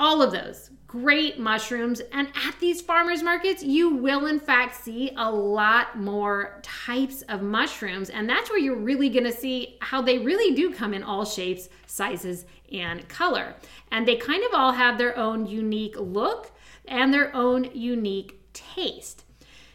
all 0.00 0.20
of 0.20 0.32
those 0.32 0.70
great 0.92 1.38
mushrooms. 1.38 2.00
And 2.12 2.28
at 2.28 2.60
these 2.60 2.82
farmers 2.82 3.22
markets, 3.22 3.62
you 3.62 3.96
will 3.96 4.26
in 4.26 4.38
fact 4.38 4.76
see 4.84 5.10
a 5.16 5.30
lot 5.30 5.98
more 5.98 6.60
types 6.60 7.22
of 7.30 7.40
mushrooms. 7.40 8.10
And 8.10 8.28
that's 8.28 8.50
where 8.50 8.58
you're 8.58 8.76
really 8.76 9.08
to 9.24 9.32
see 9.32 9.78
how 9.80 10.02
they 10.02 10.18
really 10.18 10.54
do 10.54 10.70
come 10.70 10.92
in 10.92 11.02
all 11.02 11.24
shapes, 11.24 11.70
sizes, 11.86 12.44
and 12.70 13.08
color. 13.08 13.54
And 13.90 14.06
they 14.06 14.16
kind 14.16 14.44
of 14.44 14.50
all 14.52 14.72
have 14.72 14.98
their 14.98 15.16
own 15.16 15.46
unique 15.46 15.96
look 15.98 16.52
and 16.86 17.12
their 17.12 17.34
own 17.34 17.70
unique 17.72 18.38
taste. 18.52 19.24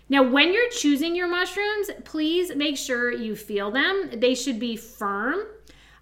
Now, 0.09 0.21
when 0.21 0.53
you're 0.53 0.69
choosing 0.69 1.15
your 1.15 1.27
mushrooms, 1.27 1.89
please 2.05 2.55
make 2.55 2.77
sure 2.77 3.11
you 3.11 3.35
feel 3.35 3.71
them. 3.71 4.11
They 4.17 4.35
should 4.35 4.59
be 4.59 4.75
firm 4.75 5.47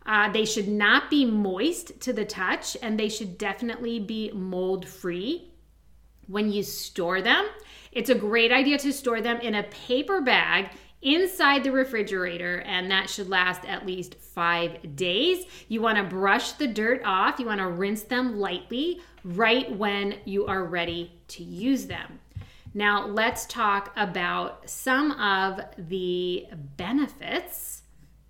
uh, 0.05 0.31
they 0.31 0.45
should 0.45 0.67
not 0.67 1.09
be 1.09 1.25
moist 1.25 2.00
to 2.01 2.13
the 2.13 2.25
touch 2.25 2.77
and 2.81 3.00
they 3.00 3.09
should 3.09 3.38
definitely 3.38 4.00
be 4.00 4.31
mold 4.31 4.88
free. 4.88 5.51
When 6.27 6.51
you 6.51 6.63
store 6.63 7.21
them, 7.21 7.47
it's 7.91 8.09
a 8.09 8.15
great 8.15 8.51
idea 8.51 8.77
to 8.79 8.91
store 8.91 9.21
them 9.21 9.39
in 9.41 9.55
a 9.55 9.63
paper 9.63 10.21
bag 10.21 10.69
inside 11.01 11.63
the 11.63 11.71
refrigerator, 11.71 12.62
and 12.62 12.89
that 12.89 13.09
should 13.09 13.29
last 13.29 13.63
at 13.65 13.85
least 13.85 14.15
five 14.15 14.95
days. 14.95 15.45
You 15.67 15.81
want 15.81 15.97
to 15.97 16.03
brush 16.03 16.53
the 16.53 16.67
dirt 16.67 17.01
off, 17.05 17.39
you 17.39 17.45
want 17.45 17.59
to 17.59 17.67
rinse 17.67 18.01
them 18.01 18.39
lightly 18.39 19.01
right 19.24 19.71
when 19.77 20.15
you 20.25 20.47
are 20.47 20.63
ready 20.63 21.12
to 21.29 21.43
use 21.43 21.85
them. 21.85 22.19
Now, 22.74 23.07
let's 23.07 23.45
talk 23.45 23.93
about 23.95 24.69
some 24.69 25.12
of 25.12 25.62
the 25.77 26.47
benefits 26.75 27.83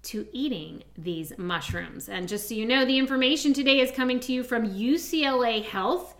to 0.06 0.28
eating 0.32 0.84
these 0.98 1.38
mushrooms. 1.38 2.10
And 2.10 2.28
just 2.28 2.48
so 2.48 2.56
you 2.56 2.66
know, 2.66 2.86
the 2.86 2.98
information 2.98 3.54
today 3.54 3.80
is 3.80 3.92
coming 3.92 4.20
to 4.22 4.34
you 4.34 4.44
from 4.44 4.70
UCLA 4.70 5.64
Health, 5.64 6.16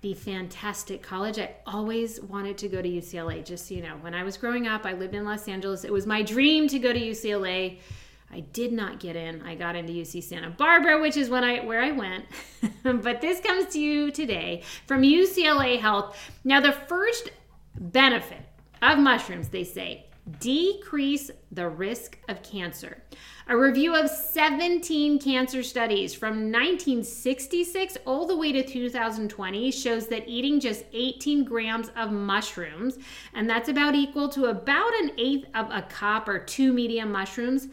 the 0.00 0.14
fantastic 0.14 1.02
college. 1.02 1.38
I 1.38 1.54
always 1.66 2.20
wanted 2.20 2.58
to 2.58 2.68
go 2.68 2.82
to 2.82 2.88
UCLA, 2.88 3.44
just 3.44 3.68
so 3.68 3.74
you 3.74 3.82
know. 3.82 3.96
When 4.00 4.14
I 4.14 4.24
was 4.24 4.36
growing 4.36 4.66
up, 4.66 4.84
I 4.84 4.92
lived 4.92 5.14
in 5.14 5.24
Los 5.24 5.46
Angeles. 5.48 5.84
It 5.84 5.92
was 5.92 6.06
my 6.06 6.22
dream 6.22 6.68
to 6.68 6.78
go 6.78 6.92
to 6.92 6.98
UCLA. 6.98 7.78
I 8.32 8.40
did 8.40 8.72
not 8.72 9.00
get 9.00 9.16
in. 9.16 9.40
I 9.42 9.54
got 9.54 9.76
into 9.76 9.92
UC 9.92 10.22
Santa 10.22 10.50
Barbara, 10.50 11.00
which 11.00 11.16
is 11.16 11.30
when 11.30 11.44
I 11.44 11.64
where 11.64 11.80
I 11.80 11.92
went. 11.92 12.24
but 13.02 13.20
this 13.20 13.40
comes 13.40 13.72
to 13.72 13.80
you 13.80 14.10
today 14.10 14.62
from 14.86 15.02
UCLA 15.02 15.80
Health. 15.80 16.18
Now, 16.44 16.60
the 16.60 16.72
first 16.72 17.30
benefit 17.78 18.42
of 18.82 18.98
mushrooms, 18.98 19.48
they 19.48 19.64
say, 19.64 20.07
decrease 20.40 21.30
the 21.50 21.68
risk 21.68 22.18
of 22.28 22.42
cancer. 22.42 23.02
A 23.48 23.56
review 23.56 23.94
of 23.94 24.10
17 24.10 25.18
cancer 25.18 25.62
studies 25.62 26.12
from 26.12 26.52
1966 26.52 27.96
all 28.06 28.26
the 28.26 28.36
way 28.36 28.52
to 28.52 28.62
2020 28.62 29.70
shows 29.70 30.06
that 30.08 30.28
eating 30.28 30.60
just 30.60 30.84
18 30.92 31.44
grams 31.44 31.90
of 31.96 32.12
mushrooms, 32.12 32.98
and 33.32 33.48
that's 33.48 33.70
about 33.70 33.94
equal 33.94 34.28
to 34.28 34.44
about 34.46 34.92
an 35.00 35.12
eighth 35.16 35.46
of 35.54 35.70
a 35.70 35.80
cup 35.82 36.28
or 36.28 36.38
two 36.38 36.74
medium 36.74 37.10
mushrooms, 37.10 37.68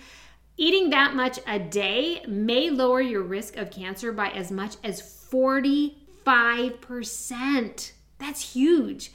eating 0.56 0.90
that 0.92 1.14
much 1.14 1.40
a 1.48 1.60
day 1.60 2.24
may 2.26 2.70
lower 2.70 3.02
your 3.02 3.24
risk 3.24 3.58
of 3.58 3.70
cancer 3.70 4.14
by 4.14 4.30
as 4.30 4.50
much 4.52 4.78
as 4.84 5.02
45%. 5.02 7.92
That's 8.18 8.54
huge. 8.54 9.12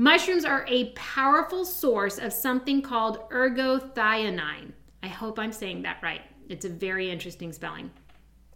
Mushrooms 0.00 0.46
are 0.46 0.64
a 0.66 0.92
powerful 0.92 1.62
source 1.62 2.16
of 2.16 2.32
something 2.32 2.80
called 2.80 3.28
ergothioneine. 3.28 4.72
I 5.02 5.08
hope 5.08 5.38
I'm 5.38 5.52
saying 5.52 5.82
that 5.82 5.98
right. 6.02 6.22
It's 6.48 6.64
a 6.64 6.70
very 6.70 7.10
interesting 7.10 7.52
spelling. 7.52 7.90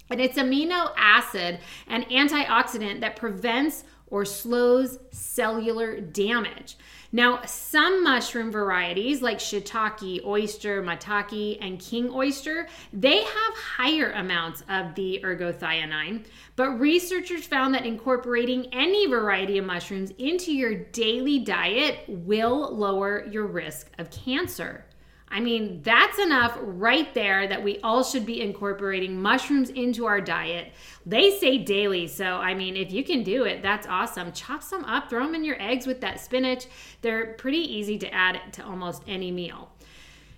And 0.09 0.23
it's 0.23 0.39
an 0.39 0.51
amino 0.51 0.91
acid 0.97 1.59
an 1.89 2.05
antioxidant 2.05 3.03
that 3.03 3.17
prevents 3.17 3.85
or 4.07 4.25
slows 4.25 4.99
cellular 5.11 6.01
damage. 6.01 6.79
Now, 7.15 7.43
some 7.47 8.03
mushroom 8.03 8.51
varieties 8.51 9.23
like 9.23 9.39
shiitake, 9.39 10.25
oyster, 10.25 10.83
maitake, 10.83 11.59
and 11.61 11.79
king 11.79 12.11
oyster, 12.13 12.67
they 12.93 13.23
have 13.23 13.55
higher 13.55 14.11
amounts 14.11 14.65
of 14.69 14.97
the 14.97 15.21
ergothioneine, 15.23 16.25
but 16.57 16.71
researchers 16.71 17.47
found 17.47 17.73
that 17.73 17.87
incorporating 17.87 18.67
any 18.75 19.07
variety 19.07 19.59
of 19.59 19.65
mushrooms 19.65 20.11
into 20.19 20.53
your 20.53 20.75
daily 20.75 21.39
diet 21.39 22.01
will 22.09 22.75
lower 22.75 23.25
your 23.27 23.47
risk 23.47 23.93
of 23.99 24.11
cancer. 24.11 24.85
I 25.29 25.41
mean, 25.41 25.81
that's 25.83 26.19
enough 26.19 26.57
right 26.61 27.13
there 27.13 27.49
that 27.49 27.63
we 27.63 27.81
all 27.81 28.05
should 28.05 28.25
be 28.25 28.41
incorporating 28.41 29.21
mushrooms 29.21 29.71
into 29.71 30.07
our 30.07 30.21
diet. 30.21 30.73
They 31.07 31.39
say 31.39 31.59
daily, 31.59 32.07
so 32.07 32.37
I 32.37 32.55
mean, 32.55 32.77
if 32.77 32.93
you 32.93 33.03
can 33.03 33.23
do 33.25 33.45
it, 33.45 33.63
that's 33.63 33.87
awesome. 33.87 34.33
Chop 34.33 34.63
some 34.63 34.85
up, 34.85 35.11
throw 35.11 35.25
them 35.25 35.35
in 35.35 35.45
your 35.45 35.61
eggs 35.61 35.87
with 35.87 36.01
that 36.03 36.21
spinach. 36.21 36.67
They're 37.03 37.35
pretty 37.35 37.59
easy 37.59 37.99
to 37.99 38.15
add 38.15 38.53
to 38.53 38.65
almost 38.65 39.03
any 39.09 39.31
meal. 39.33 39.71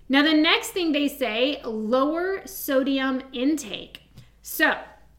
Now, 0.09 0.23
the 0.23 0.33
next 0.33 0.69
thing 0.69 0.91
they 0.93 1.09
say 1.09 1.61
lower 1.63 2.41
sodium 2.47 3.21
intake. 3.33 4.01
So, 4.41 4.77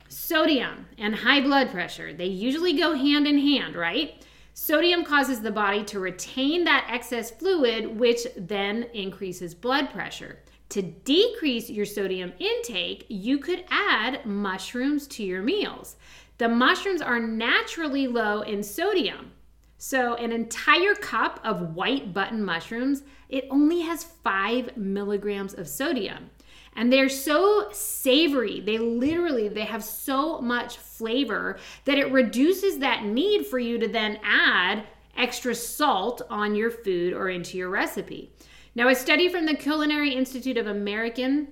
sodium 0.08 0.86
and 0.96 1.14
high 1.14 1.42
blood 1.42 1.70
pressure, 1.70 2.14
they 2.14 2.26
usually 2.26 2.76
go 2.76 2.94
hand 2.94 3.26
in 3.26 3.38
hand, 3.38 3.76
right? 3.76 4.24
Sodium 4.60 5.04
causes 5.04 5.40
the 5.40 5.52
body 5.52 5.84
to 5.84 6.00
retain 6.00 6.64
that 6.64 6.88
excess 6.90 7.30
fluid, 7.30 7.96
which 7.96 8.26
then 8.36 8.88
increases 8.92 9.54
blood 9.54 9.88
pressure. 9.90 10.40
To 10.70 10.82
decrease 10.82 11.70
your 11.70 11.86
sodium 11.86 12.32
intake, 12.40 13.06
you 13.08 13.38
could 13.38 13.64
add 13.70 14.26
mushrooms 14.26 15.06
to 15.06 15.22
your 15.22 15.42
meals. 15.42 15.94
The 16.38 16.48
mushrooms 16.48 17.00
are 17.00 17.20
naturally 17.20 18.08
low 18.08 18.42
in 18.42 18.64
sodium. 18.64 19.30
So, 19.78 20.16
an 20.16 20.32
entire 20.32 20.96
cup 20.96 21.38
of 21.44 21.76
white 21.76 22.12
button 22.12 22.44
mushrooms, 22.44 23.04
it 23.28 23.46
only 23.52 23.82
has 23.82 24.02
five 24.02 24.76
milligrams 24.76 25.54
of 25.54 25.68
sodium 25.68 26.30
and 26.78 26.92
they're 26.92 27.08
so 27.08 27.68
savory. 27.72 28.60
They 28.60 28.78
literally 28.78 29.48
they 29.48 29.64
have 29.64 29.82
so 29.82 30.40
much 30.40 30.76
flavor 30.76 31.58
that 31.86 31.98
it 31.98 32.12
reduces 32.12 32.78
that 32.78 33.04
need 33.04 33.46
for 33.46 33.58
you 33.58 33.78
to 33.80 33.88
then 33.88 34.20
add 34.22 34.84
extra 35.16 35.56
salt 35.56 36.22
on 36.30 36.54
your 36.54 36.70
food 36.70 37.14
or 37.14 37.30
into 37.30 37.58
your 37.58 37.68
recipe. 37.68 38.32
Now 38.76 38.88
a 38.88 38.94
study 38.94 39.28
from 39.28 39.44
the 39.44 39.56
culinary 39.56 40.14
institute 40.14 40.56
of 40.56 40.68
american 40.68 41.48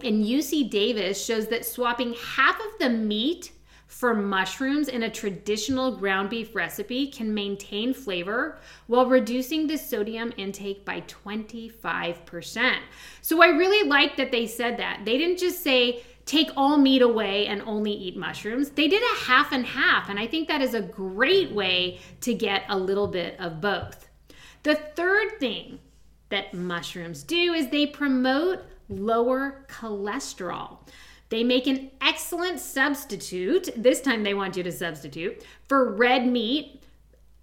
and 0.00 0.24
uc 0.24 0.70
davis 0.70 1.22
shows 1.22 1.48
that 1.48 1.66
swapping 1.66 2.14
half 2.14 2.58
of 2.58 2.78
the 2.80 2.88
meat 2.88 3.52
for 3.94 4.12
mushrooms 4.12 4.88
in 4.88 5.04
a 5.04 5.08
traditional 5.10 5.96
ground 5.96 6.28
beef 6.28 6.52
recipe 6.56 7.06
can 7.06 7.32
maintain 7.32 7.94
flavor 7.94 8.58
while 8.88 9.06
reducing 9.06 9.68
the 9.68 9.78
sodium 9.78 10.32
intake 10.36 10.84
by 10.84 11.00
25%. 11.02 12.76
So 13.22 13.40
I 13.40 13.46
really 13.46 13.88
like 13.88 14.16
that 14.16 14.32
they 14.32 14.48
said 14.48 14.78
that. 14.78 15.04
They 15.04 15.16
didn't 15.16 15.38
just 15.38 15.62
say, 15.62 16.02
take 16.26 16.50
all 16.56 16.76
meat 16.76 17.02
away 17.02 17.46
and 17.46 17.62
only 17.62 17.92
eat 17.92 18.16
mushrooms. 18.16 18.70
They 18.70 18.88
did 18.88 19.00
a 19.00 19.20
half 19.26 19.52
and 19.52 19.64
half, 19.64 20.08
and 20.08 20.18
I 20.18 20.26
think 20.26 20.48
that 20.48 20.60
is 20.60 20.74
a 20.74 20.82
great 20.82 21.52
way 21.52 22.00
to 22.22 22.34
get 22.34 22.64
a 22.68 22.76
little 22.76 23.06
bit 23.06 23.38
of 23.38 23.60
both. 23.60 24.08
The 24.64 24.74
third 24.74 25.38
thing 25.38 25.78
that 26.30 26.52
mushrooms 26.52 27.22
do 27.22 27.52
is 27.52 27.68
they 27.68 27.86
promote 27.86 28.58
lower 28.88 29.64
cholesterol. 29.68 30.78
They 31.30 31.42
make 31.42 31.66
an 31.66 31.90
excellent 32.00 32.60
substitute. 32.60 33.70
This 33.76 34.00
time 34.00 34.22
they 34.22 34.34
want 34.34 34.56
you 34.56 34.62
to 34.62 34.72
substitute 34.72 35.44
for 35.66 35.92
red 35.92 36.26
meat. 36.26 36.82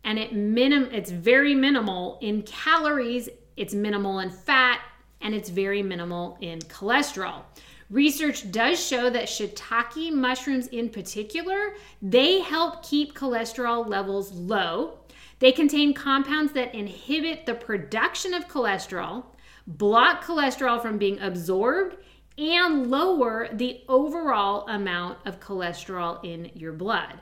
and 0.04 0.18
it 0.18 0.34
minim 0.34 0.90
it's 0.92 1.12
very 1.12 1.56
minimal 1.56 2.18
in 2.22 2.42
calories, 2.44 3.30
it's 3.56 3.74
minimal 3.74 4.20
in 4.20 4.30
fat, 4.30 4.82
and 5.22 5.36
it's 5.36 5.50
very 5.50 5.84
minimal 5.84 6.38
in 6.42 6.60
cholesterol. 6.60 7.44
Research 7.90 8.50
does 8.52 8.84
show 8.84 9.10
that 9.10 9.26
shiitake 9.26 10.14
mushrooms 10.14 10.68
in 10.68 10.90
particular, 10.90 11.76
they 12.02 12.40
help 12.40 12.84
keep 12.84 13.14
cholesterol 13.14 13.86
levels 13.88 14.32
low. 14.32 14.98
They 15.40 15.52
contain 15.52 15.94
compounds 15.94 16.54
that 16.54 16.74
inhibit 16.74 17.46
the 17.46 17.56
production 17.56 18.34
of 18.34 18.48
cholesterol, 18.48 19.26
block 19.68 20.24
cholesterol 20.24 20.82
from 20.82 20.98
being 20.98 21.20
absorbed, 21.20 21.98
and 22.42 22.90
lower 22.90 23.48
the 23.54 23.82
overall 23.88 24.68
amount 24.68 25.20
of 25.26 25.40
cholesterol 25.40 26.20
in 26.24 26.50
your 26.56 26.74
blood. 26.74 27.22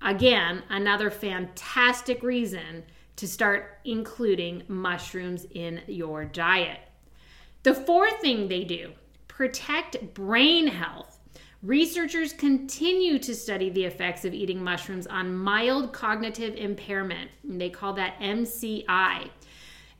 Again, 0.00 0.62
another 0.70 1.10
fantastic 1.10 2.22
reason 2.22 2.84
to 3.16 3.26
start 3.26 3.80
including 3.84 4.62
mushrooms 4.68 5.44
in 5.50 5.82
your 5.88 6.24
diet. 6.24 6.78
The 7.64 7.74
fourth 7.74 8.20
thing 8.20 8.46
they 8.46 8.62
do 8.62 8.92
protect 9.26 10.14
brain 10.14 10.68
health. 10.68 11.18
Researchers 11.62 12.32
continue 12.32 13.18
to 13.18 13.34
study 13.34 13.70
the 13.70 13.84
effects 13.84 14.24
of 14.24 14.32
eating 14.32 14.62
mushrooms 14.62 15.06
on 15.08 15.36
mild 15.36 15.92
cognitive 15.92 16.54
impairment. 16.54 17.30
They 17.42 17.70
call 17.70 17.92
that 17.94 18.18
MCI. 18.20 19.28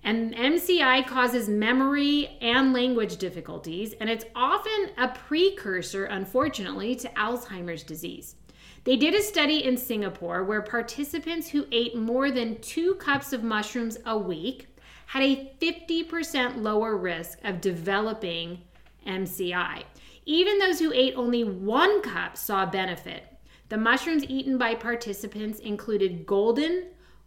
And 0.02 0.34
MCI 0.34 1.06
causes 1.06 1.48
memory 1.48 2.38
and 2.40 2.72
language 2.72 3.18
difficulties, 3.18 3.94
and 4.00 4.08
it's 4.08 4.24
often 4.34 4.90
a 4.96 5.08
precursor, 5.08 6.06
unfortunately, 6.06 6.94
to 6.96 7.08
Alzheimer's 7.10 7.82
disease. 7.82 8.36
They 8.84 8.96
did 8.96 9.14
a 9.14 9.22
study 9.22 9.64
in 9.64 9.76
Singapore 9.76 10.44
where 10.44 10.62
participants 10.62 11.48
who 11.48 11.66
ate 11.70 11.96
more 11.96 12.30
than 12.30 12.60
two 12.60 12.94
cups 12.94 13.32
of 13.34 13.42
mushrooms 13.42 13.98
a 14.06 14.16
week 14.16 14.68
had 15.06 15.22
a 15.22 15.52
50% 15.60 16.62
lower 16.62 16.96
risk 16.96 17.38
of 17.44 17.60
developing 17.60 18.62
MCI. 19.06 19.82
Even 20.24 20.58
those 20.58 20.78
who 20.78 20.92
ate 20.92 21.14
only 21.16 21.44
one 21.44 22.00
cup 22.00 22.36
saw 22.36 22.64
benefit. 22.64 23.24
The 23.68 23.76
mushrooms 23.76 24.24
eaten 24.24 24.56
by 24.56 24.74
participants 24.76 25.58
included 25.58 26.26
golden, 26.26 26.86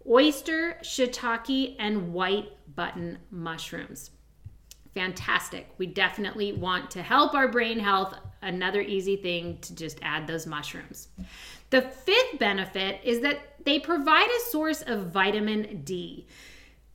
oyster, 0.09 0.77
shiitake, 0.83 1.75
and 1.79 2.13
white 2.13 2.49
button 2.75 3.17
mushrooms. 3.31 4.11
Fantastic. 4.93 5.69
We 5.77 5.87
definitely 5.87 6.53
want 6.53 6.91
to 6.91 7.01
help 7.01 7.33
our 7.33 7.47
brain 7.47 7.79
health. 7.79 8.15
Another 8.41 8.81
easy 8.81 9.15
thing 9.15 9.57
to 9.61 9.75
just 9.75 9.97
add 10.01 10.27
those 10.27 10.45
mushrooms. 10.45 11.07
The 11.71 11.81
fifth 11.81 12.37
benefit 12.37 12.99
is 13.03 13.21
that 13.21 13.39
they 13.65 13.79
provide 13.79 14.29
a 14.29 14.49
source 14.51 14.83
of 14.83 15.07
vitamin 15.07 15.81
D. 15.83 16.27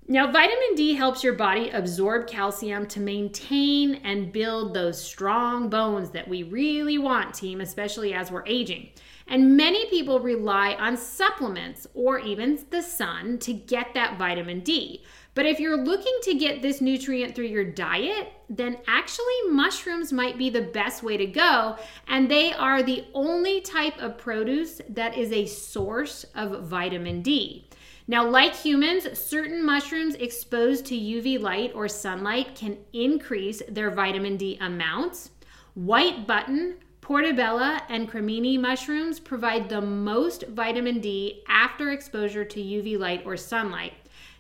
Now, 0.07 0.31
vitamin 0.31 0.75
D 0.75 0.94
helps 0.94 1.25
your 1.25 1.35
body 1.35 1.71
absorb 1.71 2.29
calcium 2.29 2.87
to 2.87 3.01
maintain 3.01 3.97
and 3.97 4.33
build 4.33 4.73
those 4.73 5.03
strong 5.03 5.68
bones 5.68 6.11
that 6.11 6.27
we 6.29 6.44
really 6.44 6.97
want, 6.97 7.35
team, 7.35 7.61
especially 7.61 8.14
as 8.14 8.31
we're 8.31 8.47
aging. 8.47 8.90
And 9.28 9.56
many 9.56 9.86
people 9.90 10.20
rely 10.20 10.74
on 10.74 10.96
supplements 10.96 11.86
or 11.94 12.18
even 12.18 12.58
the 12.70 12.82
sun 12.82 13.38
to 13.40 13.52
get 13.52 13.92
that 13.94 14.18
vitamin 14.18 14.60
D. 14.60 15.04
But 15.34 15.46
if 15.46 15.60
you're 15.60 15.76
looking 15.76 16.18
to 16.22 16.34
get 16.34 16.62
this 16.62 16.80
nutrient 16.80 17.34
through 17.34 17.46
your 17.46 17.64
diet, 17.64 18.32
then 18.48 18.78
actually 18.88 19.42
mushrooms 19.50 20.12
might 20.12 20.38
be 20.38 20.50
the 20.50 20.62
best 20.62 21.02
way 21.02 21.16
to 21.16 21.26
go. 21.26 21.76
And 22.08 22.28
they 22.28 22.52
are 22.54 22.82
the 22.82 23.04
only 23.14 23.60
type 23.60 23.98
of 24.00 24.18
produce 24.18 24.80
that 24.88 25.16
is 25.16 25.30
a 25.30 25.46
source 25.46 26.24
of 26.34 26.64
vitamin 26.64 27.22
D. 27.22 27.68
Now, 28.10 28.26
like 28.26 28.56
humans, 28.56 29.06
certain 29.16 29.64
mushrooms 29.64 30.14
exposed 30.14 30.86
to 30.86 30.98
UV 30.98 31.38
light 31.38 31.72
or 31.74 31.86
sunlight 31.86 32.54
can 32.54 32.78
increase 32.94 33.62
their 33.68 33.90
vitamin 33.90 34.38
D 34.38 34.56
amounts. 34.60 35.30
White 35.74 36.26
button, 36.26 36.78
portobello, 37.09 37.79
and 37.88 38.07
cremini 38.07 38.61
mushrooms 38.61 39.18
provide 39.18 39.66
the 39.66 39.81
most 39.81 40.44
vitamin 40.49 41.01
D 41.01 41.42
after 41.49 41.90
exposure 41.90 42.44
to 42.44 42.61
UV 42.61 42.99
light 42.99 43.23
or 43.25 43.35
sunlight. 43.35 43.94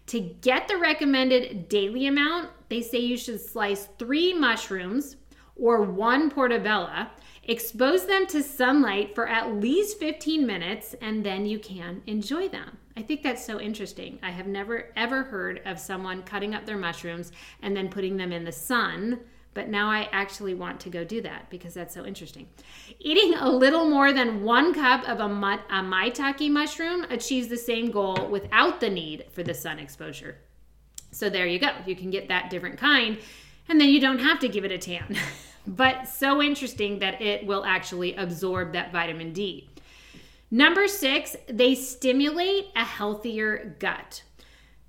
To 0.08 0.20
get 0.20 0.68
the 0.68 0.76
recommended 0.76 1.70
daily 1.70 2.08
amount, 2.08 2.50
they 2.68 2.82
say 2.82 2.98
you 2.98 3.16
should 3.16 3.40
slice 3.40 3.88
three 3.98 4.34
mushrooms 4.34 5.16
or 5.56 5.80
one 5.80 6.28
portobello, 6.28 7.06
expose 7.44 8.04
them 8.04 8.26
to 8.26 8.42
sunlight 8.42 9.14
for 9.14 9.26
at 9.26 9.54
least 9.54 9.98
15 9.98 10.46
minutes, 10.46 10.94
and 11.00 11.24
then 11.24 11.46
you 11.46 11.58
can 11.58 12.02
enjoy 12.06 12.50
them. 12.50 12.76
I 12.98 13.00
think 13.00 13.22
that's 13.22 13.46
so 13.46 13.58
interesting. 13.58 14.18
I 14.22 14.30
have 14.30 14.46
never 14.46 14.90
ever 14.94 15.22
heard 15.22 15.62
of 15.64 15.78
someone 15.78 16.22
cutting 16.22 16.54
up 16.54 16.66
their 16.66 16.76
mushrooms 16.76 17.32
and 17.62 17.74
then 17.74 17.88
putting 17.88 18.18
them 18.18 18.30
in 18.30 18.44
the 18.44 18.52
sun, 18.52 19.20
but 19.58 19.68
now 19.68 19.90
I 19.90 20.08
actually 20.12 20.54
want 20.54 20.78
to 20.82 20.88
go 20.88 21.02
do 21.02 21.20
that 21.22 21.50
because 21.50 21.74
that's 21.74 21.92
so 21.92 22.06
interesting. 22.06 22.46
Eating 23.00 23.34
a 23.34 23.50
little 23.50 23.90
more 23.90 24.12
than 24.12 24.44
one 24.44 24.72
cup 24.72 25.02
of 25.08 25.18
a, 25.18 25.24
a 25.24 25.82
maitake 25.82 26.48
mushroom 26.48 27.02
achieves 27.10 27.48
the 27.48 27.56
same 27.56 27.90
goal 27.90 28.28
without 28.30 28.78
the 28.78 28.88
need 28.88 29.24
for 29.32 29.42
the 29.42 29.52
sun 29.52 29.80
exposure. 29.80 30.36
So 31.10 31.28
there 31.28 31.48
you 31.48 31.58
go. 31.58 31.72
You 31.86 31.96
can 31.96 32.08
get 32.08 32.28
that 32.28 32.50
different 32.50 32.78
kind, 32.78 33.18
and 33.68 33.80
then 33.80 33.88
you 33.88 34.00
don't 34.00 34.20
have 34.20 34.38
to 34.38 34.48
give 34.48 34.64
it 34.64 34.70
a 34.70 34.78
tan. 34.78 35.16
but 35.66 36.06
so 36.06 36.40
interesting 36.40 37.00
that 37.00 37.20
it 37.20 37.44
will 37.44 37.64
actually 37.64 38.14
absorb 38.14 38.74
that 38.74 38.92
vitamin 38.92 39.32
D. 39.32 39.68
Number 40.52 40.86
six, 40.86 41.34
they 41.48 41.74
stimulate 41.74 42.66
a 42.76 42.84
healthier 42.84 43.74
gut. 43.80 44.22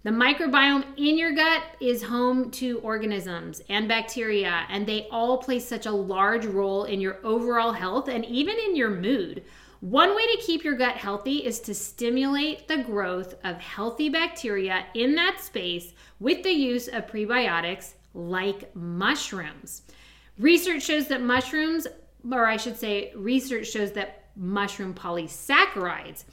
The 0.03 0.11
microbiome 0.11 0.97
in 0.97 1.17
your 1.17 1.33
gut 1.33 1.61
is 1.81 2.01
home 2.01 2.51
to 2.51 2.79
organisms 2.79 3.61
and 3.67 3.85
bacteria, 3.85 4.65
and 4.69 4.87
they 4.87 5.09
all 5.11 5.39
play 5.39 5.59
such 5.59 5.87
a 5.87 5.91
large 5.91 6.45
role 6.45 6.85
in 6.85 7.01
your 7.01 7.17
overall 7.25 7.73
health 7.73 8.07
and 8.07 8.23
even 8.23 8.57
in 8.57 8.77
your 8.77 8.91
mood. 8.91 9.43
One 9.81 10.15
way 10.15 10.25
to 10.27 10.41
keep 10.41 10.63
your 10.63 10.75
gut 10.75 10.95
healthy 10.95 11.39
is 11.45 11.59
to 11.61 11.75
stimulate 11.75 12.69
the 12.69 12.77
growth 12.77 13.35
of 13.43 13.57
healthy 13.57 14.07
bacteria 14.07 14.85
in 14.93 15.15
that 15.15 15.41
space 15.41 15.91
with 16.21 16.43
the 16.43 16.51
use 16.51 16.87
of 16.87 17.07
prebiotics 17.07 17.95
like 18.13 18.73
mushrooms. 18.73 19.81
Research 20.37 20.83
shows 20.83 21.09
that 21.09 21.21
mushrooms, 21.21 21.87
or 22.31 22.45
I 22.45 22.55
should 22.55 22.77
say, 22.77 23.11
research 23.17 23.67
shows 23.67 23.91
that 23.93 24.29
mushroom 24.37 24.93
polysaccharides. 24.93 26.23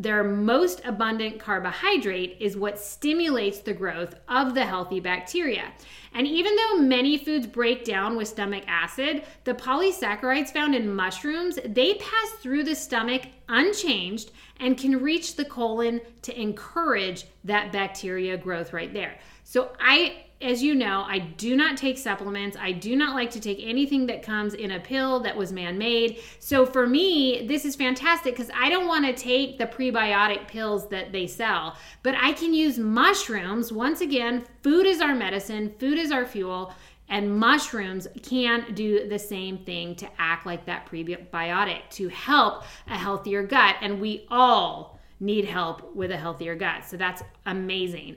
Their 0.00 0.24
most 0.24 0.80
abundant 0.86 1.38
carbohydrate 1.38 2.38
is 2.40 2.56
what 2.56 2.80
stimulates 2.80 3.58
the 3.58 3.74
growth 3.74 4.14
of 4.30 4.54
the 4.54 4.64
healthy 4.64 4.98
bacteria. 4.98 5.72
And 6.14 6.26
even 6.26 6.56
though 6.56 6.78
many 6.78 7.18
foods 7.18 7.46
break 7.46 7.84
down 7.84 8.16
with 8.16 8.28
stomach 8.28 8.64
acid, 8.66 9.24
the 9.44 9.52
polysaccharides 9.52 10.54
found 10.54 10.74
in 10.74 10.94
mushrooms, 10.94 11.58
they 11.66 11.96
pass 11.96 12.30
through 12.40 12.64
the 12.64 12.74
stomach 12.74 13.24
unchanged 13.50 14.30
and 14.58 14.78
can 14.78 15.02
reach 15.02 15.36
the 15.36 15.44
colon 15.44 16.00
to 16.22 16.40
encourage 16.40 17.26
that 17.44 17.70
bacteria 17.70 18.38
growth 18.38 18.72
right 18.72 18.94
there. 18.94 19.18
So 19.44 19.72
I 19.78 20.24
as 20.42 20.62
you 20.62 20.74
know, 20.74 21.04
I 21.06 21.18
do 21.18 21.54
not 21.54 21.76
take 21.76 21.98
supplements. 21.98 22.56
I 22.58 22.72
do 22.72 22.96
not 22.96 23.14
like 23.14 23.30
to 23.32 23.40
take 23.40 23.60
anything 23.62 24.06
that 24.06 24.22
comes 24.22 24.54
in 24.54 24.70
a 24.70 24.80
pill 24.80 25.20
that 25.20 25.36
was 25.36 25.52
man 25.52 25.76
made. 25.76 26.20
So 26.38 26.64
for 26.64 26.86
me, 26.86 27.46
this 27.46 27.64
is 27.64 27.76
fantastic 27.76 28.34
because 28.34 28.50
I 28.54 28.70
don't 28.70 28.86
want 28.86 29.04
to 29.04 29.12
take 29.12 29.58
the 29.58 29.66
prebiotic 29.66 30.48
pills 30.48 30.88
that 30.88 31.12
they 31.12 31.26
sell, 31.26 31.76
but 32.02 32.14
I 32.14 32.32
can 32.32 32.54
use 32.54 32.78
mushrooms. 32.78 33.70
Once 33.70 34.00
again, 34.00 34.46
food 34.62 34.86
is 34.86 35.00
our 35.00 35.14
medicine, 35.14 35.74
food 35.78 35.98
is 35.98 36.10
our 36.10 36.24
fuel. 36.24 36.72
And 37.12 37.36
mushrooms 37.40 38.06
can 38.22 38.72
do 38.72 39.08
the 39.08 39.18
same 39.18 39.58
thing 39.64 39.96
to 39.96 40.08
act 40.16 40.46
like 40.46 40.64
that 40.66 40.86
prebiotic 40.86 41.80
to 41.90 42.08
help 42.08 42.62
a 42.86 42.96
healthier 42.96 43.42
gut. 43.42 43.74
And 43.80 44.00
we 44.00 44.28
all 44.30 45.00
need 45.18 45.44
help 45.44 45.94
with 45.96 46.12
a 46.12 46.16
healthier 46.16 46.54
gut. 46.54 46.84
So 46.86 46.96
that's 46.96 47.24
amazing. 47.46 48.14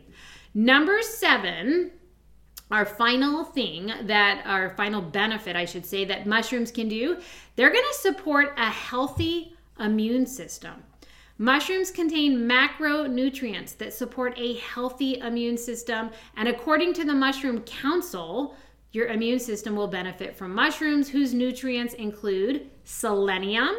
Number 0.54 1.02
seven, 1.02 1.92
our 2.74 2.86
final 2.86 3.44
thing 3.44 3.94
that 4.02 4.42
our 4.48 4.72
final 4.72 5.00
benefit, 5.00 5.56
I 5.56 5.64
should 5.64 5.86
say, 5.86 6.06
that 6.06 6.26
mushrooms 6.26 6.72
can 6.72 6.90
do, 6.90 7.20
they're 7.56 7.72
going 7.72 7.86
to 7.94 8.00
support 8.00 8.56
a 8.58 8.68
healthy 8.68 9.56
immune 9.80 10.26
system. 10.26 10.82
Mushrooms 11.38 11.92
contain 11.92 12.36
macronutrients 12.36 13.78
that 13.78 13.94
support 13.94 14.34
a 14.38 14.56
healthy 14.56 15.20
immune 15.20 15.56
system, 15.56 16.10
and 16.36 16.48
according 16.48 16.94
to 16.94 17.06
the 17.06 17.14
Mushroom 17.14 17.62
Council, 17.62 18.56
your 18.92 19.06
immune 19.08 19.40
system 19.40 19.76
will 19.76 19.88
benefit 19.88 20.36
from 20.36 20.56
mushrooms 20.56 21.08
whose 21.08 21.32
nutrients 21.32 21.94
include 21.94 22.72
selenium, 22.86 23.76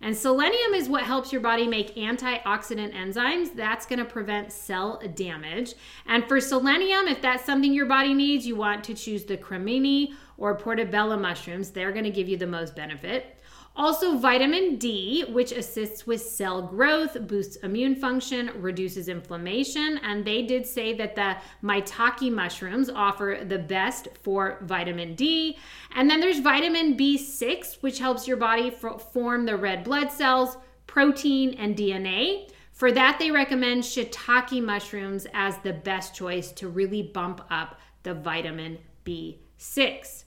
and 0.00 0.16
selenium 0.16 0.74
is 0.74 0.88
what 0.88 1.04
helps 1.04 1.32
your 1.32 1.40
body 1.40 1.66
make 1.66 1.96
antioxidant 1.96 2.94
enzymes. 2.94 3.54
That's 3.54 3.86
going 3.86 3.98
to 3.98 4.04
prevent 4.04 4.52
cell 4.52 5.00
damage. 5.14 5.74
And 6.06 6.26
for 6.28 6.40
selenium, 6.40 7.08
if 7.08 7.22
that's 7.22 7.44
something 7.44 7.72
your 7.72 7.86
body 7.86 8.14
needs, 8.14 8.46
you 8.46 8.56
want 8.56 8.84
to 8.84 8.94
choose 8.94 9.24
the 9.24 9.36
cremini 9.36 10.12
or 10.36 10.54
portobello 10.54 11.16
mushrooms. 11.16 11.70
They're 11.70 11.92
going 11.92 12.04
to 12.04 12.10
give 12.10 12.28
you 12.28 12.36
the 12.36 12.46
most 12.46 12.76
benefit. 12.76 13.38
Also, 13.78 14.16
vitamin 14.16 14.76
D, 14.76 15.22
which 15.28 15.52
assists 15.52 16.06
with 16.06 16.22
cell 16.22 16.62
growth, 16.62 17.28
boosts 17.28 17.56
immune 17.56 17.94
function, 17.94 18.50
reduces 18.56 19.06
inflammation, 19.06 20.00
and 20.02 20.24
they 20.24 20.40
did 20.42 20.66
say 20.66 20.94
that 20.94 21.14
the 21.14 21.36
maitake 21.62 22.32
mushrooms 22.32 22.88
offer 22.88 23.40
the 23.46 23.58
best 23.58 24.08
for 24.22 24.58
vitamin 24.62 25.14
D. 25.14 25.58
And 25.94 26.08
then 26.08 26.20
there's 26.20 26.38
vitamin 26.38 26.96
B6, 26.96 27.82
which 27.82 27.98
helps 27.98 28.26
your 28.26 28.38
body 28.38 28.70
form 28.70 29.44
the 29.44 29.58
red 29.58 29.84
blood 29.84 30.10
cells, 30.10 30.56
protein, 30.86 31.52
and 31.58 31.76
DNA. 31.76 32.50
For 32.72 32.90
that, 32.92 33.18
they 33.18 33.30
recommend 33.30 33.82
shiitake 33.82 34.64
mushrooms 34.64 35.26
as 35.34 35.58
the 35.58 35.74
best 35.74 36.14
choice 36.14 36.50
to 36.52 36.68
really 36.68 37.02
bump 37.02 37.42
up 37.50 37.78
the 38.04 38.14
vitamin 38.14 38.78
B6. 39.04 40.24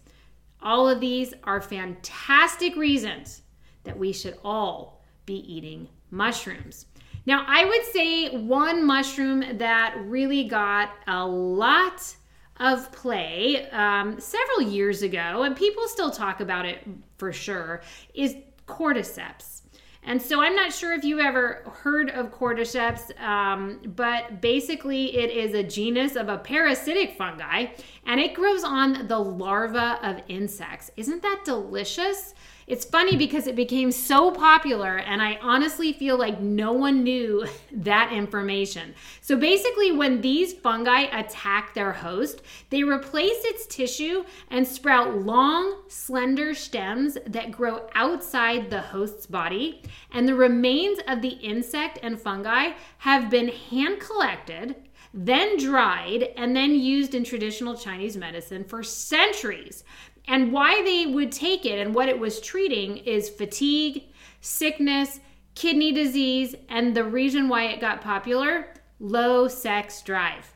All 0.62 0.90
of 0.90 1.00
these 1.00 1.34
are 1.44 1.62
fantastic 1.62 2.76
reasons 2.76 3.42
that 3.84 3.98
we 3.98 4.12
should 4.12 4.38
all 4.44 5.02
be 5.26 5.36
eating 5.54 5.88
mushrooms. 6.12 6.86
Now, 7.26 7.46
I 7.48 7.66
would 7.66 7.86
say 7.86 8.30
one 8.38 8.86
mushroom 8.86 9.58
that 9.58 9.96
really 10.00 10.46
got 10.46 10.90
a 11.08 11.26
lot 11.26 12.16
of 12.58 12.92
play 12.92 13.70
um, 13.70 14.20
several 14.20 14.62
years 14.62 15.02
ago, 15.02 15.44
and 15.44 15.56
people 15.56 15.88
still 15.88 16.12
talk 16.12 16.42
about 16.42 16.66
it 16.66 16.86
for 17.18 17.32
sure, 17.32 17.82
is 18.14 18.36
cordyceps. 18.68 19.59
And 20.04 20.22
so 20.22 20.42
I'm 20.42 20.56
not 20.56 20.74
sure 20.74 20.94
if 20.94 21.04
you've 21.04 21.20
ever 21.20 21.64
heard 21.82 22.10
of 22.10 22.32
cordyceps, 22.34 23.20
um, 23.22 23.80
but 23.96 24.42
basically 24.42 25.18
it 25.18 25.30
is 25.30 25.54
a 25.54 25.64
genus 25.64 26.16
of 26.16 26.30
a 26.30 26.38
parasitic 26.38 27.18
fungi 27.18 27.68
and 28.06 28.20
it 28.20 28.34
grows 28.34 28.64
on 28.64 29.08
the 29.08 29.20
larva 29.20 30.00
of 30.02 30.22
insects. 30.28 30.90
Isn't 30.98 31.22
that 31.22 31.42
delicious? 31.46 32.34
It's 32.70 32.86
funny 32.86 33.18
because 33.18 33.48
it 33.48 33.56
became 33.56 33.92
so 33.92 34.30
popular, 34.30 34.98
and 34.98 35.24
I 35.24 35.40
honestly 35.42 35.92
feel 35.92 36.20
like 36.20 36.40
no 36.40 36.72
one 36.72 37.04
knew 37.04 37.48
that 37.72 38.14
information. 38.14 38.94
So 39.22 39.36
basically, 39.36 39.92
when 39.92 40.22
these 40.22 40.54
fungi 40.54 41.06
attack 41.06 41.74
their 41.74 41.92
host, 41.92 42.44
they 42.70 42.84
replace 42.84 43.44
its 43.44 43.66
tissue 43.66 44.24
and 44.52 44.68
sprout 44.68 45.18
long, 45.18 45.82
slender 45.88 46.54
stems 46.54 47.18
that 47.26 47.52
grow 47.52 47.90
outside 47.96 48.70
the 48.70 48.82
host's 48.82 49.26
body. 49.26 49.82
And 50.12 50.28
the 50.28 50.36
remains 50.36 51.00
of 51.08 51.24
the 51.24 51.40
insect 51.42 51.98
and 52.04 52.22
fungi 52.22 52.74
have 53.00 53.32
been 53.32 53.48
hand 53.48 54.00
collected 54.00 54.76
then 55.14 55.58
dried, 55.58 56.30
and 56.38 56.56
then 56.56 56.76
used 56.76 57.16
in 57.16 57.24
traditional 57.24 57.76
Chinese 57.76 58.16
medicine 58.16 58.64
for 58.64 58.84
centuries. 58.84 59.84
And 60.30 60.54
why 60.54 60.84
they 60.84 61.08
would 61.08 61.32
take 61.32 61.66
it 61.66 61.80
and 61.80 61.94
what 61.94 62.08
it 62.08 62.20
was 62.20 62.40
treating 62.40 62.98
is 62.98 63.28
fatigue, 63.30 64.04
sickness, 64.42 65.20
kidney 65.56 65.92
disease, 65.92 66.54
and 66.70 66.96
the 66.96 67.04
reason 67.04 67.50
why 67.50 67.64
it 67.66 67.82
got 67.82 68.00
popular 68.02 68.68
low 69.00 69.48
sex 69.48 70.04
drive. 70.04 70.54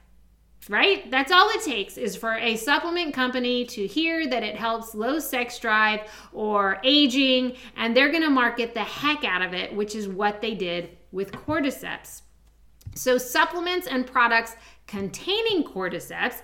Right? 0.70 1.10
That's 1.10 1.32
all 1.32 1.50
it 1.50 1.64
takes 1.64 1.98
is 1.98 2.16
for 2.16 2.36
a 2.36 2.56
supplement 2.56 3.14
company 3.16 3.66
to 3.66 3.88
hear 3.88 4.28
that 4.28 4.44
it 4.44 4.56
helps 4.56 4.94
low 4.94 5.18
sex 5.18 5.58
drive 5.58 6.02
or 6.32 6.80
aging, 6.84 7.58
and 7.76 7.98
they're 7.98 8.12
going 8.12 8.24
to 8.24 8.30
market 8.30 8.74
the 8.74 8.84
heck 8.84 9.26
out 9.26 9.42
of 9.42 9.54
it, 9.54 9.76
which 9.76 9.96
is 9.96 10.08
what 10.08 10.40
they 10.40 10.54
did 10.54 10.98
with 11.12 11.32
cordyceps. 11.32 12.22
So, 12.96 13.18
supplements 13.18 13.88
and 13.88 14.06
products 14.06 14.56
containing 14.88 15.64
cordyceps 15.64 16.44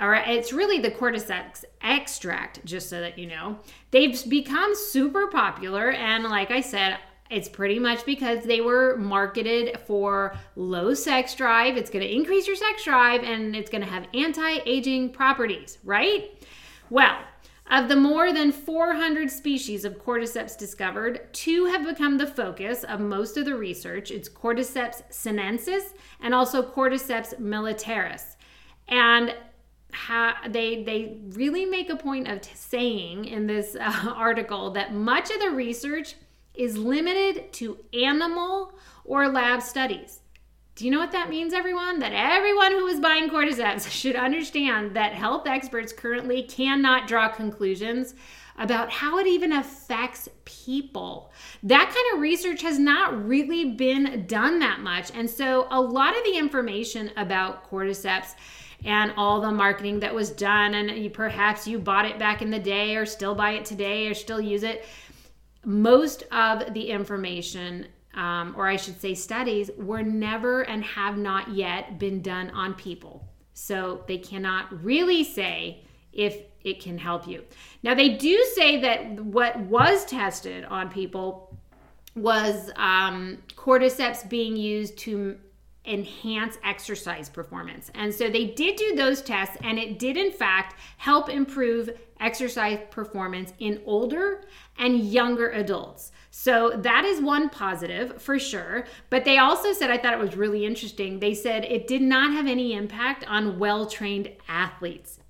or 0.00 0.14
it's 0.14 0.52
really 0.52 0.78
the 0.78 0.90
cordyceps 0.90 1.64
extract, 1.82 2.64
just 2.64 2.88
so 2.88 3.00
that 3.00 3.18
you 3.18 3.26
know. 3.26 3.58
They've 3.90 4.28
become 4.28 4.74
super 4.74 5.28
popular, 5.28 5.90
and 5.92 6.24
like 6.24 6.50
I 6.50 6.60
said, 6.60 6.98
it's 7.30 7.48
pretty 7.48 7.78
much 7.78 8.06
because 8.06 8.44
they 8.44 8.60
were 8.60 8.96
marketed 8.96 9.78
for 9.86 10.34
low 10.56 10.94
sex 10.94 11.34
drive. 11.34 11.76
It's 11.76 11.90
going 11.90 12.04
to 12.04 12.14
increase 12.14 12.46
your 12.46 12.56
sex 12.56 12.84
drive 12.84 13.22
and 13.22 13.54
it's 13.54 13.68
going 13.68 13.84
to 13.84 13.90
have 13.90 14.06
anti 14.14 14.60
aging 14.64 15.10
properties, 15.10 15.76
right? 15.84 16.42
Well, 16.88 17.18
of 17.70 17.88
the 17.88 17.96
more 17.96 18.32
than 18.32 18.50
400 18.50 19.30
species 19.30 19.84
of 19.84 20.02
cordyceps 20.02 20.56
discovered, 20.56 21.32
two 21.34 21.66
have 21.66 21.84
become 21.84 22.16
the 22.16 22.26
focus 22.26 22.82
of 22.82 22.98
most 22.98 23.36
of 23.36 23.44
the 23.44 23.54
research. 23.54 24.10
It's 24.10 24.28
Cordyceps 24.28 25.02
sinensis 25.10 25.92
and 26.20 26.34
also 26.34 26.62
Cordyceps 26.62 27.38
militaris. 27.38 28.36
And 28.88 29.34
they 30.48 30.82
they 30.84 31.18
really 31.30 31.64
make 31.64 31.90
a 31.90 31.96
point 31.96 32.28
of 32.28 32.40
t- 32.40 32.50
saying 32.54 33.24
in 33.24 33.46
this 33.46 33.76
uh, 33.78 34.12
article 34.16 34.70
that 34.72 34.94
much 34.94 35.30
of 35.30 35.40
the 35.40 35.50
research 35.50 36.14
is 36.54 36.76
limited 36.76 37.52
to 37.54 37.78
animal 37.92 38.72
or 39.04 39.28
lab 39.28 39.62
studies. 39.62 40.20
Do 40.74 40.84
you 40.84 40.92
know 40.92 41.00
what 41.00 41.12
that 41.12 41.28
means, 41.28 41.52
everyone? 41.52 41.98
That 41.98 42.12
everyone 42.12 42.72
who 42.72 42.86
is 42.86 43.00
buying 43.00 43.30
cordyceps 43.30 43.90
should 43.90 44.16
understand 44.16 44.94
that 44.94 45.12
health 45.12 45.46
experts 45.46 45.92
currently 45.92 46.42
cannot 46.42 47.08
draw 47.08 47.28
conclusions 47.28 48.14
about 48.58 48.90
how 48.90 49.18
it 49.18 49.26
even 49.26 49.52
affects 49.52 50.28
people. 50.44 51.32
That 51.62 51.92
kind 51.94 52.14
of 52.14 52.20
research 52.20 52.62
has 52.62 52.78
not 52.78 53.26
really 53.26 53.72
been 53.72 54.26
done 54.26 54.58
that 54.58 54.80
much. 54.80 55.10
And 55.14 55.30
so, 55.30 55.68
a 55.70 55.80
lot 55.80 56.16
of 56.16 56.24
the 56.24 56.36
information 56.36 57.10
about 57.16 57.68
cordyceps 57.70 58.34
and 58.84 59.12
all 59.16 59.40
the 59.40 59.50
marketing 59.50 60.00
that 60.00 60.14
was 60.14 60.30
done 60.30 60.74
and 60.74 60.90
you, 60.90 61.10
perhaps 61.10 61.66
you 61.66 61.78
bought 61.78 62.04
it 62.04 62.18
back 62.18 62.42
in 62.42 62.50
the 62.50 62.58
day 62.58 62.96
or 62.96 63.04
still 63.04 63.34
buy 63.34 63.52
it 63.52 63.64
today 63.64 64.06
or 64.06 64.14
still 64.14 64.40
use 64.40 64.62
it. 64.62 64.84
Most 65.64 66.22
of 66.30 66.72
the 66.74 66.88
information 66.90 67.88
um, 68.14 68.54
or 68.56 68.66
i 68.66 68.76
should 68.76 69.00
say 69.00 69.14
studies 69.14 69.70
were 69.76 70.02
never 70.02 70.62
and 70.62 70.82
have 70.82 71.16
not 71.16 71.48
yet 71.50 71.98
been 71.98 72.22
done 72.22 72.50
on 72.50 72.74
people. 72.74 73.28
So 73.54 74.04
they 74.06 74.18
cannot 74.18 74.84
really 74.84 75.24
say 75.24 75.82
if 76.12 76.42
it 76.62 76.80
can 76.80 76.98
help 76.98 77.26
you. 77.26 77.44
Now 77.82 77.94
they 77.94 78.10
do 78.10 78.44
say 78.54 78.80
that 78.80 79.20
what 79.20 79.58
was 79.60 80.04
tested 80.04 80.64
on 80.64 80.90
people 80.90 81.56
was 82.14 82.70
um, 82.76 83.38
cordyceps 83.56 84.28
being 84.28 84.56
used 84.56 84.98
to 84.98 85.38
enhance 85.88 86.58
exercise 86.64 87.28
performance. 87.28 87.90
And 87.94 88.14
so 88.14 88.28
they 88.28 88.46
did 88.46 88.76
do 88.76 88.94
those 88.94 89.22
tests, 89.22 89.56
and 89.62 89.78
it 89.78 89.98
did, 89.98 90.16
in 90.16 90.30
fact, 90.30 90.78
help 90.98 91.28
improve 91.28 91.90
exercise 92.20 92.80
performance 92.90 93.52
in 93.58 93.80
older 93.86 94.42
and 94.78 95.00
younger 95.00 95.50
adults. 95.50 96.12
So 96.30 96.70
that 96.82 97.04
is 97.04 97.20
one 97.20 97.48
positive 97.48 98.20
for 98.20 98.38
sure. 98.38 98.86
But 99.10 99.24
they 99.24 99.38
also 99.38 99.72
said, 99.72 99.90
I 99.90 99.98
thought 99.98 100.12
it 100.12 100.18
was 100.18 100.36
really 100.36 100.66
interesting, 100.66 101.18
they 101.18 101.34
said 101.34 101.64
it 101.64 101.86
did 101.86 102.02
not 102.02 102.32
have 102.32 102.46
any 102.46 102.74
impact 102.74 103.24
on 103.26 103.58
well 103.58 103.86
trained 103.86 104.30
athletes. 104.48 105.20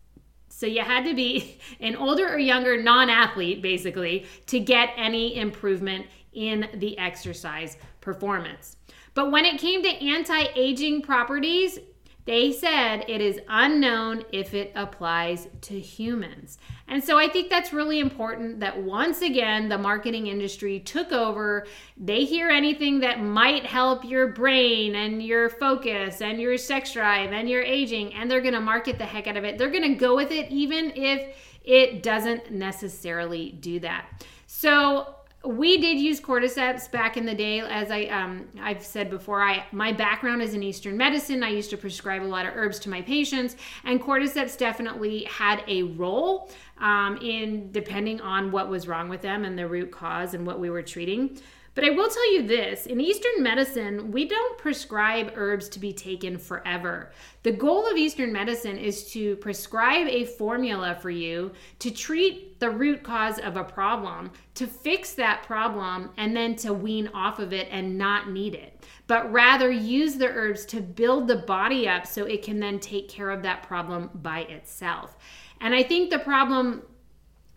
So 0.48 0.66
you 0.66 0.82
had 0.82 1.04
to 1.04 1.14
be 1.14 1.58
an 1.80 1.94
older 1.96 2.28
or 2.28 2.38
younger 2.38 2.82
non 2.82 3.08
athlete, 3.08 3.62
basically, 3.62 4.26
to 4.46 4.58
get 4.58 4.90
any 4.96 5.36
improvement 5.36 6.06
in 6.32 6.68
the 6.74 6.98
exercise 6.98 7.76
performance. 8.00 8.77
But 9.18 9.32
when 9.32 9.44
it 9.44 9.58
came 9.58 9.82
to 9.82 9.88
anti 9.88 10.44
aging 10.54 11.02
properties, 11.02 11.80
they 12.24 12.52
said 12.52 13.04
it 13.08 13.20
is 13.20 13.40
unknown 13.48 14.24
if 14.30 14.54
it 14.54 14.70
applies 14.76 15.48
to 15.62 15.80
humans. 15.80 16.58
And 16.86 17.02
so 17.02 17.18
I 17.18 17.28
think 17.28 17.50
that's 17.50 17.72
really 17.72 17.98
important 17.98 18.60
that 18.60 18.80
once 18.80 19.20
again 19.20 19.68
the 19.68 19.76
marketing 19.76 20.28
industry 20.28 20.78
took 20.78 21.10
over. 21.10 21.66
They 21.96 22.24
hear 22.24 22.48
anything 22.48 23.00
that 23.00 23.20
might 23.20 23.66
help 23.66 24.04
your 24.04 24.28
brain 24.28 24.94
and 24.94 25.20
your 25.20 25.48
focus 25.48 26.22
and 26.22 26.40
your 26.40 26.56
sex 26.56 26.92
drive 26.92 27.32
and 27.32 27.50
your 27.50 27.62
aging, 27.62 28.14
and 28.14 28.30
they're 28.30 28.40
gonna 28.40 28.60
market 28.60 28.98
the 28.98 29.04
heck 29.04 29.26
out 29.26 29.36
of 29.36 29.42
it. 29.42 29.58
They're 29.58 29.72
gonna 29.72 29.96
go 29.96 30.14
with 30.14 30.30
it 30.30 30.48
even 30.52 30.92
if 30.94 31.36
it 31.64 32.04
doesn't 32.04 32.52
necessarily 32.52 33.50
do 33.50 33.80
that. 33.80 34.24
So 34.46 35.16
we 35.44 35.78
did 35.78 35.98
use 35.98 36.20
cordyceps 36.20 36.90
back 36.90 37.16
in 37.16 37.24
the 37.24 37.34
day 37.34 37.60
as 37.60 37.90
i 37.90 38.02
um, 38.06 38.48
i've 38.60 38.84
said 38.84 39.08
before 39.08 39.42
i 39.42 39.64
my 39.70 39.92
background 39.92 40.42
is 40.42 40.54
in 40.54 40.62
eastern 40.62 40.96
medicine. 40.96 41.42
I 41.42 41.50
used 41.50 41.70
to 41.70 41.76
prescribe 41.76 42.22
a 42.22 42.24
lot 42.24 42.44
of 42.44 42.54
herbs 42.56 42.78
to 42.80 42.90
my 42.90 43.02
patients 43.02 43.56
and 43.84 44.02
cordyceps 44.02 44.58
definitely 44.58 45.24
had 45.24 45.62
a 45.68 45.84
role 45.84 46.50
um, 46.78 47.18
in 47.18 47.70
depending 47.70 48.20
on 48.20 48.50
what 48.50 48.68
was 48.68 48.88
wrong 48.88 49.08
with 49.08 49.22
them 49.22 49.44
and 49.44 49.58
the 49.58 49.66
root 49.66 49.92
cause 49.92 50.34
and 50.34 50.46
what 50.46 50.58
we 50.58 50.70
were 50.70 50.82
treating 50.82 51.38
but 51.78 51.86
I 51.86 51.90
will 51.90 52.08
tell 52.08 52.32
you 52.32 52.42
this 52.42 52.86
in 52.86 53.00
Eastern 53.00 53.40
medicine, 53.40 54.10
we 54.10 54.24
don't 54.24 54.58
prescribe 54.58 55.30
herbs 55.36 55.68
to 55.68 55.78
be 55.78 55.92
taken 55.92 56.36
forever. 56.36 57.12
The 57.44 57.52
goal 57.52 57.88
of 57.88 57.96
Eastern 57.96 58.32
medicine 58.32 58.76
is 58.76 59.08
to 59.12 59.36
prescribe 59.36 60.08
a 60.08 60.24
formula 60.24 60.98
for 61.00 61.10
you 61.10 61.52
to 61.78 61.92
treat 61.92 62.58
the 62.58 62.68
root 62.68 63.04
cause 63.04 63.38
of 63.38 63.56
a 63.56 63.62
problem, 63.62 64.32
to 64.56 64.66
fix 64.66 65.14
that 65.14 65.44
problem, 65.44 66.10
and 66.16 66.36
then 66.36 66.56
to 66.56 66.74
wean 66.74 67.10
off 67.14 67.38
of 67.38 67.52
it 67.52 67.68
and 67.70 67.96
not 67.96 68.28
need 68.28 68.56
it. 68.56 68.84
But 69.06 69.30
rather 69.32 69.70
use 69.70 70.16
the 70.16 70.26
herbs 70.26 70.64
to 70.66 70.80
build 70.80 71.28
the 71.28 71.36
body 71.36 71.88
up 71.88 72.08
so 72.08 72.24
it 72.24 72.42
can 72.42 72.58
then 72.58 72.80
take 72.80 73.08
care 73.08 73.30
of 73.30 73.44
that 73.44 73.62
problem 73.62 74.10
by 74.14 74.40
itself. 74.40 75.16
And 75.60 75.76
I 75.76 75.84
think 75.84 76.10
the 76.10 76.18
problem 76.18 76.82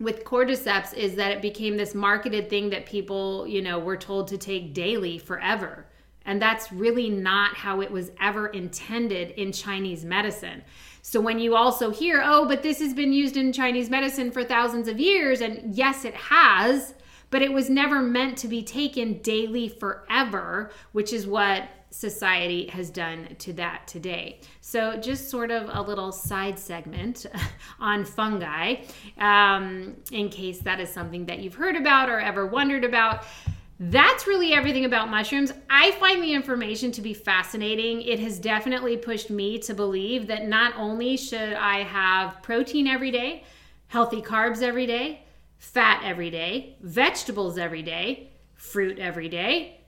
with 0.02 0.24
cordyceps 0.24 0.92
is 0.94 1.14
that 1.14 1.32
it 1.32 1.40
became 1.40 1.76
this 1.76 1.94
marketed 1.94 2.50
thing 2.50 2.70
that 2.70 2.86
people, 2.86 3.46
you 3.46 3.62
know, 3.62 3.78
were 3.78 3.96
told 3.96 4.28
to 4.28 4.38
take 4.38 4.74
daily 4.74 5.18
forever. 5.18 5.86
And 6.24 6.40
that's 6.40 6.72
really 6.72 7.08
not 7.08 7.54
how 7.54 7.80
it 7.80 7.90
was 7.90 8.10
ever 8.20 8.48
intended 8.48 9.30
in 9.30 9.52
Chinese 9.52 10.04
medicine. 10.04 10.62
So 11.02 11.20
when 11.20 11.40
you 11.40 11.56
also 11.56 11.90
hear, 11.90 12.22
oh, 12.24 12.46
but 12.46 12.62
this 12.62 12.78
has 12.78 12.94
been 12.94 13.12
used 13.12 13.36
in 13.36 13.52
Chinese 13.52 13.90
medicine 13.90 14.30
for 14.30 14.44
thousands 14.44 14.86
of 14.86 15.00
years, 15.00 15.40
and 15.40 15.74
yes, 15.74 16.04
it 16.04 16.14
has, 16.14 16.94
but 17.32 17.40
it 17.40 17.50
was 17.50 17.70
never 17.70 18.02
meant 18.02 18.36
to 18.36 18.46
be 18.46 18.62
taken 18.62 19.14
daily 19.22 19.66
forever, 19.66 20.70
which 20.92 21.14
is 21.14 21.26
what 21.26 21.66
society 21.88 22.66
has 22.68 22.90
done 22.90 23.26
to 23.38 23.54
that 23.54 23.88
today. 23.88 24.38
So, 24.60 24.98
just 24.98 25.30
sort 25.30 25.50
of 25.50 25.70
a 25.72 25.80
little 25.80 26.12
side 26.12 26.58
segment 26.58 27.24
on 27.80 28.04
fungi, 28.04 28.82
um, 29.18 29.96
in 30.12 30.28
case 30.28 30.58
that 30.60 30.78
is 30.78 30.90
something 30.90 31.24
that 31.26 31.38
you've 31.38 31.54
heard 31.54 31.74
about 31.74 32.10
or 32.10 32.20
ever 32.20 32.46
wondered 32.46 32.84
about. 32.84 33.24
That's 33.80 34.26
really 34.26 34.52
everything 34.52 34.84
about 34.84 35.08
mushrooms. 35.08 35.52
I 35.70 35.92
find 35.92 36.22
the 36.22 36.34
information 36.34 36.92
to 36.92 37.00
be 37.00 37.14
fascinating. 37.14 38.02
It 38.02 38.20
has 38.20 38.38
definitely 38.38 38.98
pushed 38.98 39.30
me 39.30 39.58
to 39.60 39.74
believe 39.74 40.26
that 40.26 40.46
not 40.46 40.74
only 40.76 41.16
should 41.16 41.54
I 41.54 41.82
have 41.82 42.42
protein 42.42 42.86
every 42.86 43.10
day, 43.10 43.42
healthy 43.88 44.20
carbs 44.20 44.62
every 44.62 44.86
day, 44.86 45.24
fat 45.62 46.02
every 46.04 46.28
day, 46.28 46.76
vegetables 46.82 47.56
every 47.56 47.82
day, 47.82 48.32
fruit 48.56 48.98
every 48.98 49.28
day, 49.28 49.80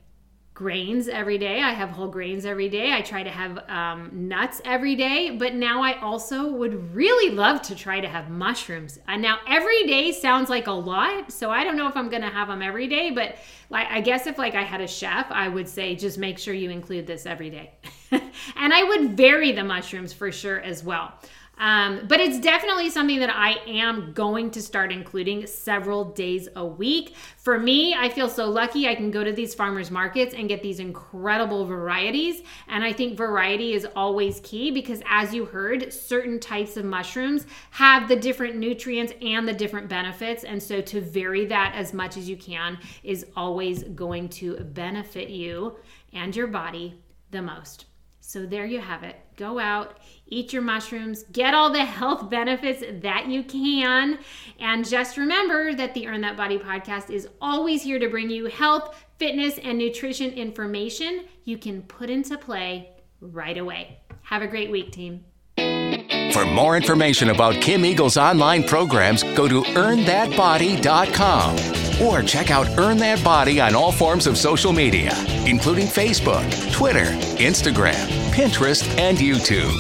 grains 0.55 1.09
every 1.09 1.37
day. 1.37 1.61
I 1.61 1.73
have 1.73 1.91
whole 1.91 2.07
grains 2.07 2.47
every 2.47 2.69
day. 2.69 2.93
I 2.93 3.01
try 3.01 3.25
to 3.25 3.31
have 3.31 3.59
um, 3.69 4.29
nuts 4.29 4.63
every 4.65 4.95
day, 4.95 5.31
but 5.31 5.55
now 5.55 5.83
I 5.83 5.99
also 6.01 6.49
would 6.49 6.95
really 6.95 7.35
love 7.35 7.61
to 7.63 7.75
try 7.75 7.99
to 7.99 8.07
have 8.07 8.31
mushrooms. 8.31 9.01
And 9.09 9.21
now 9.21 9.41
every 9.49 9.85
day 9.89 10.13
sounds 10.13 10.49
like 10.49 10.69
a 10.69 10.73
lot, 10.73 11.33
so 11.33 11.51
I 11.51 11.65
don't 11.65 11.77
know 11.77 11.89
if 11.89 11.97
I'm 11.97 12.09
to 12.09 12.21
have 12.21 12.47
them 12.47 12.63
every 12.63 12.87
day, 12.87 13.11
but 13.11 13.37
like 13.69 13.89
I 13.91 14.01
guess 14.01 14.29
if 14.29 14.39
like 14.39 14.55
I 14.55 14.63
had 14.63 14.81
a 14.81 14.87
chef, 14.87 15.27
I 15.31 15.49
would 15.49 15.69
say 15.69 15.97
just 15.97 16.19
make 16.19 16.39
sure 16.39 16.55
you 16.55 16.71
include 16.71 17.09
this 17.09 17.27
every 17.27 17.51
day. 17.51 17.73
and 18.13 18.73
I 18.73 18.85
would 18.85 19.17
vary 19.17 19.51
the 19.51 19.65
mushrooms 19.65 20.13
for 20.13 20.31
sure 20.31 20.61
as 20.61 20.85
well. 20.85 21.15
Um, 21.59 22.07
but 22.09 22.21
it's 22.21 22.40
definitely 22.40 22.90
something 22.90 23.21
that 23.21 23.31
I 23.31 23.53
am 23.67 24.12
going 24.12 24.51
to 24.53 24.62
start 24.62 24.90
including 24.90 25.47
several 25.47 26.05
days 26.05 26.49
a 26.57 26.67
week. 26.67 27.14
For 27.37 27.59
me, 27.59 27.95
I 27.95 28.09
feel 28.09 28.29
so 28.29 28.49
lucky 28.49 28.88
I 28.88 28.95
can 28.95 29.11
go 29.11 29.23
to 29.23 29.33
these 29.33 29.55
farmers 29.55 29.90
markets 29.90 30.35
and 30.35 30.49
get 30.49 30.62
these 30.62 30.81
incredible 30.81 31.64
varieties. 31.64 32.43
And 32.69 32.83
I 32.83 32.93
think 32.93 33.17
variety 33.17 33.75
is 33.75 33.87
always 33.95 34.40
key 34.43 34.71
because, 34.71 35.03
as 35.09 35.33
you 35.33 35.45
heard, 35.45 35.93
certain 35.93 36.40
types 36.40 36.77
of 36.77 36.85
mushrooms 36.85 37.47
have 37.71 38.09
the 38.09 38.17
different 38.17 38.57
nutrients 38.57 39.12
and 39.23 39.47
the 39.47 39.53
different 39.53 39.88
benefits. 39.88 40.45
And 40.45 40.62
so, 40.62 40.81
to 40.81 41.01
vary 41.01 41.47
that 41.47 41.75
as 41.77 41.93
much 41.93 42.17
as 42.17 42.29
you 42.29 42.37
can 42.37 42.79
is 43.03 43.27
always 43.37 43.85
going 43.85 44.29
to 44.31 44.57
benefit 44.57 45.29
you 45.29 45.77
and 46.12 46.35
your 46.35 46.47
body 46.47 47.01
the 47.31 47.43
most. 47.43 47.87
So, 48.27 48.47
there 48.47 48.65
you 48.65 48.81
have 48.81 49.03
it. 49.03 49.17
Go 49.37 49.59
out, 49.59 49.99
eat 50.27 50.53
your 50.53 50.63
mushrooms, 50.63 51.25
get 51.33 51.55
all 51.55 51.71
the 51.71 51.85
health 51.85 52.31
benefits 52.37 52.83
that 53.03 53.27
you 53.29 53.43
can. 53.43 54.19
And 54.59 54.89
just 54.89 55.17
remember 55.17 55.75
that 55.75 55.95
the 55.95 56.09
Earn 56.09 56.21
That 56.23 56.37
Body 56.37 56.59
podcast 56.59 57.11
is 57.11 57.29
always 57.41 57.83
here 57.83 57.99
to 57.99 58.09
bring 58.09 58.31
you 58.31 58.47
health, 58.47 59.05
fitness, 59.19 59.59
and 59.59 59.79
nutrition 59.79 60.31
information 60.31 61.25
you 61.45 61.59
can 61.59 61.83
put 61.83 62.11
into 62.11 62.39
play 62.39 62.91
right 63.21 63.59
away. 63.59 63.99
Have 64.23 64.43
a 64.43 64.47
great 64.47 64.71
week, 64.71 64.93
team. 64.93 65.25
For 66.33 66.47
more 66.47 66.77
information 66.77 67.31
about 67.31 67.63
Kim 67.63 67.85
Eagle's 67.85 68.17
online 68.17 68.65
programs, 68.65 69.23
go 69.23 69.47
to 69.47 69.63
earnthatbody.com 69.63 71.84
or 72.03 72.23
check 72.23 72.51
out 72.51 72.67
Earn 72.79 72.99
That 72.99 73.23
Body 73.23 73.61
on 73.61 73.75
all 73.75 73.93
forms 73.93 74.27
of 74.27 74.37
social 74.37 74.73
media, 74.73 75.13
including 75.47 75.87
Facebook, 75.87 76.45
Twitter, 76.73 77.07
Instagram, 77.37 78.07
Pinterest, 78.33 78.87
and 78.99 79.19
YouTube. 79.19 79.73